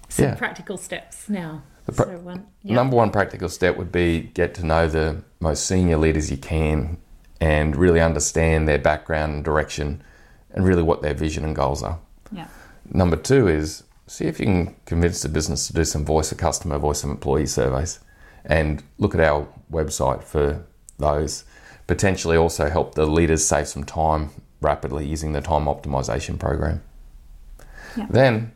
some 0.08 0.26
yeah. 0.26 0.34
practical 0.34 0.76
steps 0.76 1.28
now? 1.28 1.62
Pra- 1.86 2.06
so 2.06 2.18
one, 2.18 2.46
yep. 2.62 2.74
Number 2.74 2.96
one 2.96 3.10
practical 3.10 3.48
step 3.48 3.76
would 3.76 3.90
be 3.90 4.20
get 4.34 4.54
to 4.54 4.66
know 4.66 4.86
the 4.86 5.22
most 5.40 5.66
senior 5.66 5.96
leaders 5.96 6.30
you 6.30 6.36
can 6.36 6.98
and 7.40 7.74
really 7.74 8.00
understand 8.00 8.68
their 8.68 8.78
background 8.78 9.34
and 9.34 9.44
direction 9.44 10.02
and 10.52 10.64
really 10.64 10.82
what 10.82 11.02
their 11.02 11.14
vision 11.14 11.44
and 11.44 11.56
goals 11.56 11.82
are. 11.82 11.98
Yeah. 12.30 12.46
Number 12.92 13.16
two 13.16 13.48
is 13.48 13.84
see 14.06 14.26
if 14.26 14.38
you 14.38 14.46
can 14.46 14.76
convince 14.84 15.22
the 15.22 15.28
business 15.28 15.66
to 15.66 15.72
do 15.72 15.84
some 15.84 16.04
voice 16.04 16.32
of 16.32 16.38
customer, 16.38 16.78
voice 16.78 17.04
of 17.04 17.10
employee 17.10 17.46
surveys 17.46 18.00
and 18.44 18.82
look 18.98 19.14
at 19.14 19.20
our 19.20 19.46
website 19.70 20.22
for 20.22 20.64
those. 20.98 21.44
Potentially 21.86 22.36
also 22.36 22.68
help 22.68 22.94
the 22.94 23.06
leaders 23.06 23.44
save 23.44 23.68
some 23.68 23.84
time 23.84 24.30
rapidly 24.60 25.06
using 25.06 25.32
the 25.32 25.40
time 25.40 25.64
optimization 25.64 26.38
program. 26.38 26.82
Yeah. 27.96 28.06
Then, 28.08 28.52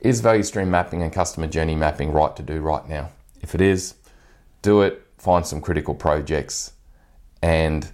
is 0.00 0.20
value 0.20 0.42
stream 0.42 0.70
mapping 0.70 1.02
and 1.02 1.12
customer 1.12 1.46
journey 1.46 1.74
mapping 1.74 2.12
right 2.12 2.34
to 2.36 2.42
do 2.42 2.60
right 2.60 2.86
now? 2.88 3.10
If 3.40 3.54
it 3.54 3.60
is, 3.60 3.94
do 4.62 4.82
it, 4.82 5.06
find 5.16 5.46
some 5.46 5.60
critical 5.60 5.94
projects, 5.94 6.72
and 7.42 7.90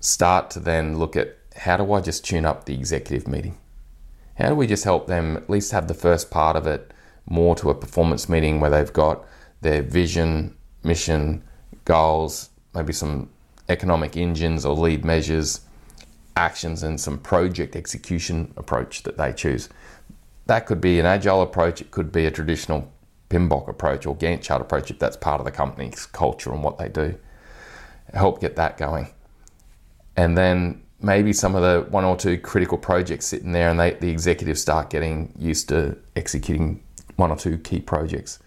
start 0.00 0.50
to 0.52 0.60
then 0.60 0.98
look 0.98 1.16
at 1.16 1.36
how 1.60 1.76
do 1.76 1.92
I 1.92 2.00
just 2.00 2.24
tune 2.24 2.46
up 2.46 2.64
the 2.64 2.74
executive 2.74 3.28
meeting? 3.28 3.58
How 4.38 4.48
do 4.48 4.54
we 4.54 4.66
just 4.66 4.84
help 4.84 5.06
them 5.06 5.36
at 5.36 5.50
least 5.50 5.72
have 5.72 5.88
the 5.88 5.94
first 5.94 6.30
part 6.30 6.56
of 6.56 6.66
it 6.66 6.90
more 7.26 7.54
to 7.56 7.68
a 7.68 7.74
performance 7.74 8.30
meeting 8.30 8.60
where 8.60 8.70
they've 8.70 8.92
got 8.92 9.26
their 9.60 9.82
vision, 9.82 10.56
mission, 10.82 11.44
goals, 11.84 12.48
maybe 12.74 12.94
some 12.94 13.28
economic 13.68 14.16
engines 14.16 14.64
or 14.64 14.74
lead 14.74 15.04
measures, 15.04 15.60
actions, 16.34 16.82
and 16.82 16.98
some 16.98 17.18
project 17.18 17.76
execution 17.76 18.54
approach 18.56 19.02
that 19.02 19.18
they 19.18 19.30
choose. 19.30 19.68
That 20.46 20.64
could 20.64 20.80
be 20.80 20.98
an 20.98 21.04
agile 21.04 21.42
approach, 21.42 21.82
it 21.82 21.90
could 21.90 22.10
be 22.10 22.24
a 22.24 22.30
traditional 22.30 22.90
PMBOK 23.28 23.68
approach 23.68 24.06
or 24.06 24.16
Gantt 24.16 24.40
chart 24.40 24.62
approach 24.62 24.90
if 24.90 24.98
that's 24.98 25.18
part 25.18 25.42
of 25.42 25.44
the 25.44 25.52
company's 25.52 26.06
culture 26.06 26.54
and 26.54 26.64
what 26.64 26.78
they 26.78 26.88
do. 26.88 27.16
Help 28.14 28.40
get 28.40 28.56
that 28.56 28.78
going. 28.78 29.10
And 30.16 30.38
then 30.38 30.82
maybe 31.02 31.32
some 31.32 31.54
of 31.54 31.62
the 31.62 31.90
one 31.90 32.04
or 32.04 32.16
two 32.16 32.38
critical 32.38 32.78
projects 32.78 33.26
sitting 33.26 33.52
there 33.52 33.70
and 33.70 33.80
they, 33.80 33.92
the 33.92 34.10
executives 34.10 34.60
start 34.60 34.90
getting 34.90 35.32
used 35.38 35.68
to 35.68 35.96
executing 36.16 36.82
one 37.16 37.30
or 37.30 37.36
two 37.36 37.58
key 37.58 37.80
projects. 37.80 38.38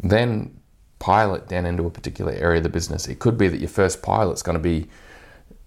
Then 0.00 0.60
pilot 0.98 1.48
down 1.48 1.66
into 1.66 1.84
a 1.84 1.90
particular 1.90 2.32
area 2.32 2.58
of 2.58 2.62
the 2.62 2.68
business. 2.68 3.06
It 3.08 3.18
could 3.18 3.36
be 3.36 3.48
that 3.48 3.58
your 3.58 3.68
first 3.68 4.02
pilot's 4.02 4.42
going 4.42 4.56
to 4.56 4.62
be 4.62 4.88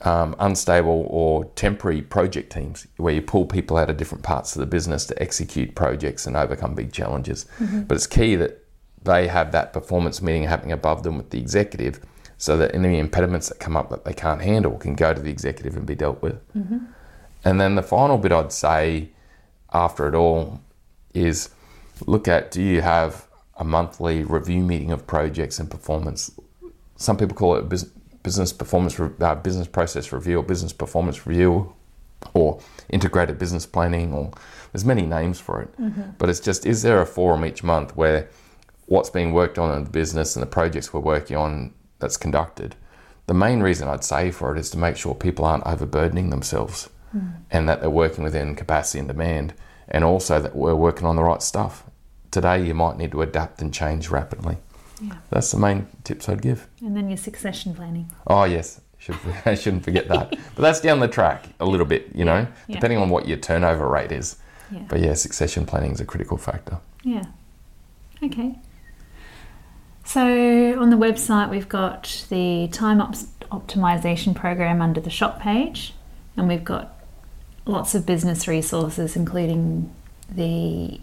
um, 0.01 0.35
unstable 0.39 1.07
or 1.09 1.45
temporary 1.55 2.01
project 2.01 2.51
teams 2.51 2.87
where 2.97 3.13
you 3.13 3.21
pull 3.21 3.45
people 3.45 3.77
out 3.77 3.89
of 3.89 3.97
different 3.97 4.23
parts 4.23 4.55
of 4.55 4.59
the 4.59 4.65
business 4.65 5.05
to 5.05 5.21
execute 5.21 5.75
projects 5.75 6.25
and 6.25 6.35
overcome 6.35 6.75
big 6.75 6.91
challenges. 6.91 7.45
Mm-hmm. 7.59 7.83
But 7.83 7.95
it's 7.95 8.07
key 8.07 8.35
that 8.35 8.63
they 9.03 9.27
have 9.27 9.51
that 9.51 9.73
performance 9.73 10.21
meeting 10.21 10.43
happening 10.43 10.71
above 10.71 11.03
them 11.03 11.17
with 11.17 11.29
the 11.31 11.39
executive 11.39 11.99
so 12.37 12.57
that 12.57 12.73
any 12.75 12.99
impediments 12.99 13.49
that 13.49 13.59
come 13.59 13.75
up 13.75 13.89
that 13.89 14.05
they 14.05 14.13
can't 14.13 14.41
handle 14.41 14.77
can 14.77 14.95
go 14.95 15.13
to 15.13 15.21
the 15.21 15.31
executive 15.31 15.75
and 15.75 15.85
be 15.85 15.95
dealt 15.95 16.21
with. 16.21 16.35
Mm-hmm. 16.53 16.77
And 17.43 17.59
then 17.59 17.75
the 17.75 17.83
final 17.83 18.17
bit 18.17 18.31
I'd 18.31 18.51
say 18.51 19.09
after 19.73 20.07
it 20.07 20.15
all 20.15 20.61
is 21.13 21.49
look 22.05 22.27
at 22.27 22.51
do 22.51 22.61
you 22.61 22.81
have 22.81 23.27
a 23.57 23.63
monthly 23.63 24.23
review 24.23 24.61
meeting 24.61 24.91
of 24.91 25.05
projects 25.07 25.59
and 25.59 25.69
performance. 25.69 26.31
Some 26.95 27.17
people 27.17 27.35
call 27.35 27.55
it 27.55 27.67
business 28.23 28.53
performance, 28.53 28.99
uh, 28.99 29.35
business 29.35 29.67
process 29.67 30.11
review, 30.11 30.37
or 30.37 30.43
business 30.43 30.73
performance 30.73 31.25
review, 31.25 31.73
or 32.33 32.59
integrated 32.89 33.39
business 33.39 33.65
planning, 33.65 34.13
or 34.13 34.31
there's 34.71 34.85
many 34.85 35.05
names 35.05 35.39
for 35.39 35.61
it. 35.61 35.81
Mm-hmm. 35.81 36.11
But 36.17 36.29
it's 36.29 36.39
just 36.39 36.65
is 36.65 36.83
there 36.83 37.01
a 37.01 37.05
forum 37.05 37.45
each 37.45 37.63
month 37.63 37.95
where 37.95 38.29
what's 38.85 39.09
being 39.09 39.33
worked 39.33 39.57
on 39.57 39.75
in 39.75 39.83
the 39.83 39.89
business 39.89 40.35
and 40.35 40.43
the 40.43 40.47
projects 40.47 40.93
we're 40.93 40.99
working 40.99 41.35
on 41.35 41.73
that's 41.99 42.17
conducted. 42.17 42.75
The 43.27 43.33
main 43.33 43.61
reason 43.61 43.87
I'd 43.87 44.03
say 44.03 44.31
for 44.31 44.55
it 44.55 44.59
is 44.59 44.69
to 44.71 44.77
make 44.77 44.97
sure 44.97 45.13
people 45.13 45.45
aren't 45.45 45.65
overburdening 45.65 46.29
themselves 46.29 46.89
mm. 47.15 47.33
and 47.51 47.67
that 47.67 47.81
they're 47.81 47.89
working 47.89 48.23
within 48.23 48.55
capacity 48.55 48.99
and 48.99 49.07
demand, 49.07 49.53
and 49.89 50.03
also 50.03 50.39
that 50.39 50.55
we're 50.55 50.75
working 50.75 51.05
on 51.07 51.15
the 51.15 51.23
right 51.23 51.41
stuff 51.41 51.83
today 52.31 52.63
you 52.63 52.73
might 52.73 52.97
need 52.97 53.11
to 53.11 53.21
adapt 53.21 53.61
and 53.61 53.73
change 53.73 54.09
rapidly. 54.09 54.57
Yeah. 55.01 55.17
That's 55.29 55.51
the 55.51 55.57
main 55.57 55.87
tips 56.03 56.27
I'd 56.27 56.41
give. 56.41 56.67
And 56.81 56.95
then 56.95 57.09
your 57.09 57.17
succession 57.17 57.73
planning. 57.73 58.11
Oh 58.25 58.43
yes, 58.43 58.81
Should, 58.97 59.17
I 59.45 59.55
shouldn't 59.55 59.83
forget 59.83 60.07
that. 60.07 60.31
but 60.55 60.61
that's 60.61 60.81
down 60.81 60.99
the 60.99 61.07
track 61.07 61.45
a 61.59 61.65
little 61.65 61.85
bit, 61.85 62.09
you 62.15 62.25
know, 62.25 62.47
yeah. 62.67 62.75
depending 62.75 62.99
on 62.99 63.09
what 63.09 63.27
your 63.27 63.37
turnover 63.37 63.87
rate 63.87 64.11
is. 64.11 64.37
Yeah. 64.71 64.83
But 64.89 64.99
yeah, 64.99 65.13
succession 65.13 65.65
planning 65.65 65.91
is 65.91 66.01
a 66.01 66.05
critical 66.05 66.37
factor. 66.37 66.79
Yeah. 67.03 67.23
Okay. 68.21 68.55
So 70.07 70.79
on 70.79 70.89
the 70.89 70.95
website, 70.95 71.49
we've 71.49 71.67
got 71.67 72.25
the 72.29 72.69
time 72.71 73.01
op- 73.01 73.15
optimization 73.51 74.33
program 74.33 74.81
under 74.81 75.01
the 75.01 75.09
shop 75.09 75.41
page, 75.41 75.93
and 76.37 76.47
we've 76.47 76.63
got 76.63 76.97
lots 77.65 77.93
of 77.93 78.05
business 78.05 78.47
resources, 78.47 79.17
including 79.17 79.93
the 80.29 81.01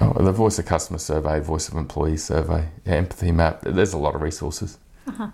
Oh, 0.00 0.12
the 0.22 0.30
voice 0.30 0.56
of 0.60 0.66
customer 0.66 0.98
survey, 1.00 1.40
voice 1.40 1.68
of 1.68 1.74
employee 1.74 2.16
survey, 2.16 2.68
empathy 2.86 3.32
map. 3.32 3.62
There's 3.62 3.92
a 3.92 3.98
lot 3.98 4.14
of 4.14 4.22
resources. 4.22 4.78
Uh-huh. 5.08 5.30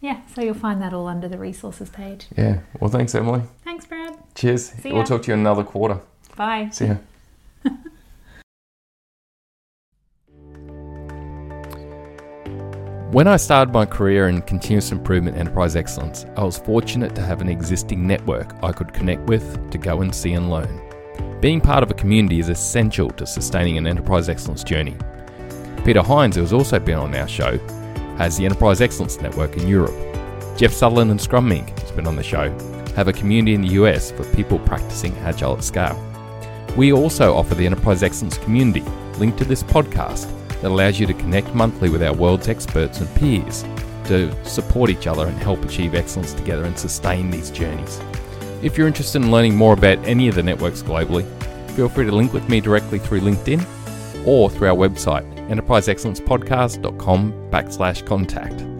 Yeah, 0.00 0.20
so 0.32 0.42
you'll 0.42 0.54
find 0.54 0.80
that 0.80 0.92
all 0.92 1.08
under 1.08 1.26
the 1.26 1.38
resources 1.38 1.90
page. 1.90 2.26
Yeah. 2.36 2.60
Well, 2.78 2.90
thanks, 2.90 3.16
Emily. 3.16 3.42
Thanks, 3.64 3.86
Brad. 3.86 4.16
Cheers. 4.36 4.72
We'll 4.84 5.02
talk 5.02 5.22
to 5.22 5.28
you 5.28 5.34
in 5.34 5.40
another 5.40 5.64
quarter. 5.64 5.98
Bye. 6.36 6.68
See 6.70 6.86
ya. 6.86 6.96
When 13.14 13.28
I 13.28 13.36
started 13.36 13.72
my 13.72 13.86
career 13.86 14.26
in 14.26 14.42
continuous 14.42 14.90
improvement 14.90 15.36
enterprise 15.36 15.76
excellence, 15.76 16.26
I 16.36 16.42
was 16.42 16.58
fortunate 16.58 17.14
to 17.14 17.22
have 17.22 17.40
an 17.40 17.48
existing 17.48 18.04
network 18.04 18.52
I 18.60 18.72
could 18.72 18.92
connect 18.92 19.28
with 19.28 19.70
to 19.70 19.78
go 19.78 20.00
and 20.00 20.12
see 20.12 20.32
and 20.32 20.50
learn. 20.50 20.80
Being 21.40 21.60
part 21.60 21.84
of 21.84 21.92
a 21.92 21.94
community 21.94 22.40
is 22.40 22.48
essential 22.48 23.08
to 23.10 23.24
sustaining 23.24 23.78
an 23.78 23.86
enterprise 23.86 24.28
excellence 24.28 24.64
journey. 24.64 24.96
Peter 25.84 26.02
Hines, 26.02 26.34
who 26.34 26.40
has 26.40 26.52
also 26.52 26.80
been 26.80 26.98
on 26.98 27.14
our 27.14 27.28
show, 27.28 27.56
has 28.18 28.36
the 28.36 28.46
Enterprise 28.46 28.80
Excellence 28.80 29.20
Network 29.20 29.56
in 29.58 29.68
Europe. 29.68 29.94
Jeff 30.56 30.72
Sutherland 30.72 31.12
and 31.12 31.20
Scrum 31.20 31.48
Inc., 31.50 31.78
who's 31.78 31.92
been 31.92 32.08
on 32.08 32.16
the 32.16 32.22
show, 32.24 32.50
have 32.96 33.06
a 33.06 33.12
community 33.12 33.54
in 33.54 33.62
the 33.62 33.74
US 33.74 34.10
for 34.10 34.24
people 34.34 34.58
practicing 34.58 35.16
Agile 35.18 35.56
at 35.56 35.62
scale. 35.62 36.04
We 36.76 36.92
also 36.92 37.32
offer 37.32 37.54
the 37.54 37.64
Enterprise 37.66 38.02
Excellence 38.02 38.38
community, 38.38 38.82
linked 39.18 39.38
to 39.38 39.44
this 39.44 39.62
podcast, 39.62 40.28
that 40.64 40.70
allows 40.70 40.98
you 40.98 41.06
to 41.06 41.12
connect 41.12 41.54
monthly 41.54 41.90
with 41.90 42.02
our 42.02 42.14
world's 42.14 42.48
experts 42.48 42.98
and 42.98 43.14
peers 43.16 43.64
to 44.04 44.32
support 44.46 44.88
each 44.88 45.06
other 45.06 45.26
and 45.26 45.36
help 45.36 45.62
achieve 45.62 45.94
excellence 45.94 46.32
together 46.32 46.64
and 46.64 46.78
sustain 46.78 47.30
these 47.30 47.50
journeys. 47.50 48.00
If 48.62 48.78
you're 48.78 48.86
interested 48.86 49.20
in 49.20 49.30
learning 49.30 49.56
more 49.56 49.74
about 49.74 49.98
any 50.08 50.26
of 50.26 50.36
the 50.36 50.42
networks 50.42 50.82
globally, 50.82 51.26
feel 51.72 51.90
free 51.90 52.06
to 52.06 52.12
link 52.12 52.32
with 52.32 52.48
me 52.48 52.62
directly 52.62 52.98
through 52.98 53.20
LinkedIn 53.20 53.62
or 54.26 54.48
through 54.48 54.68
our 54.68 54.74
website, 54.74 55.30
enterpriseexcellencepodcast.com 55.50 57.50
backslash 57.50 58.06
contact. 58.06 58.73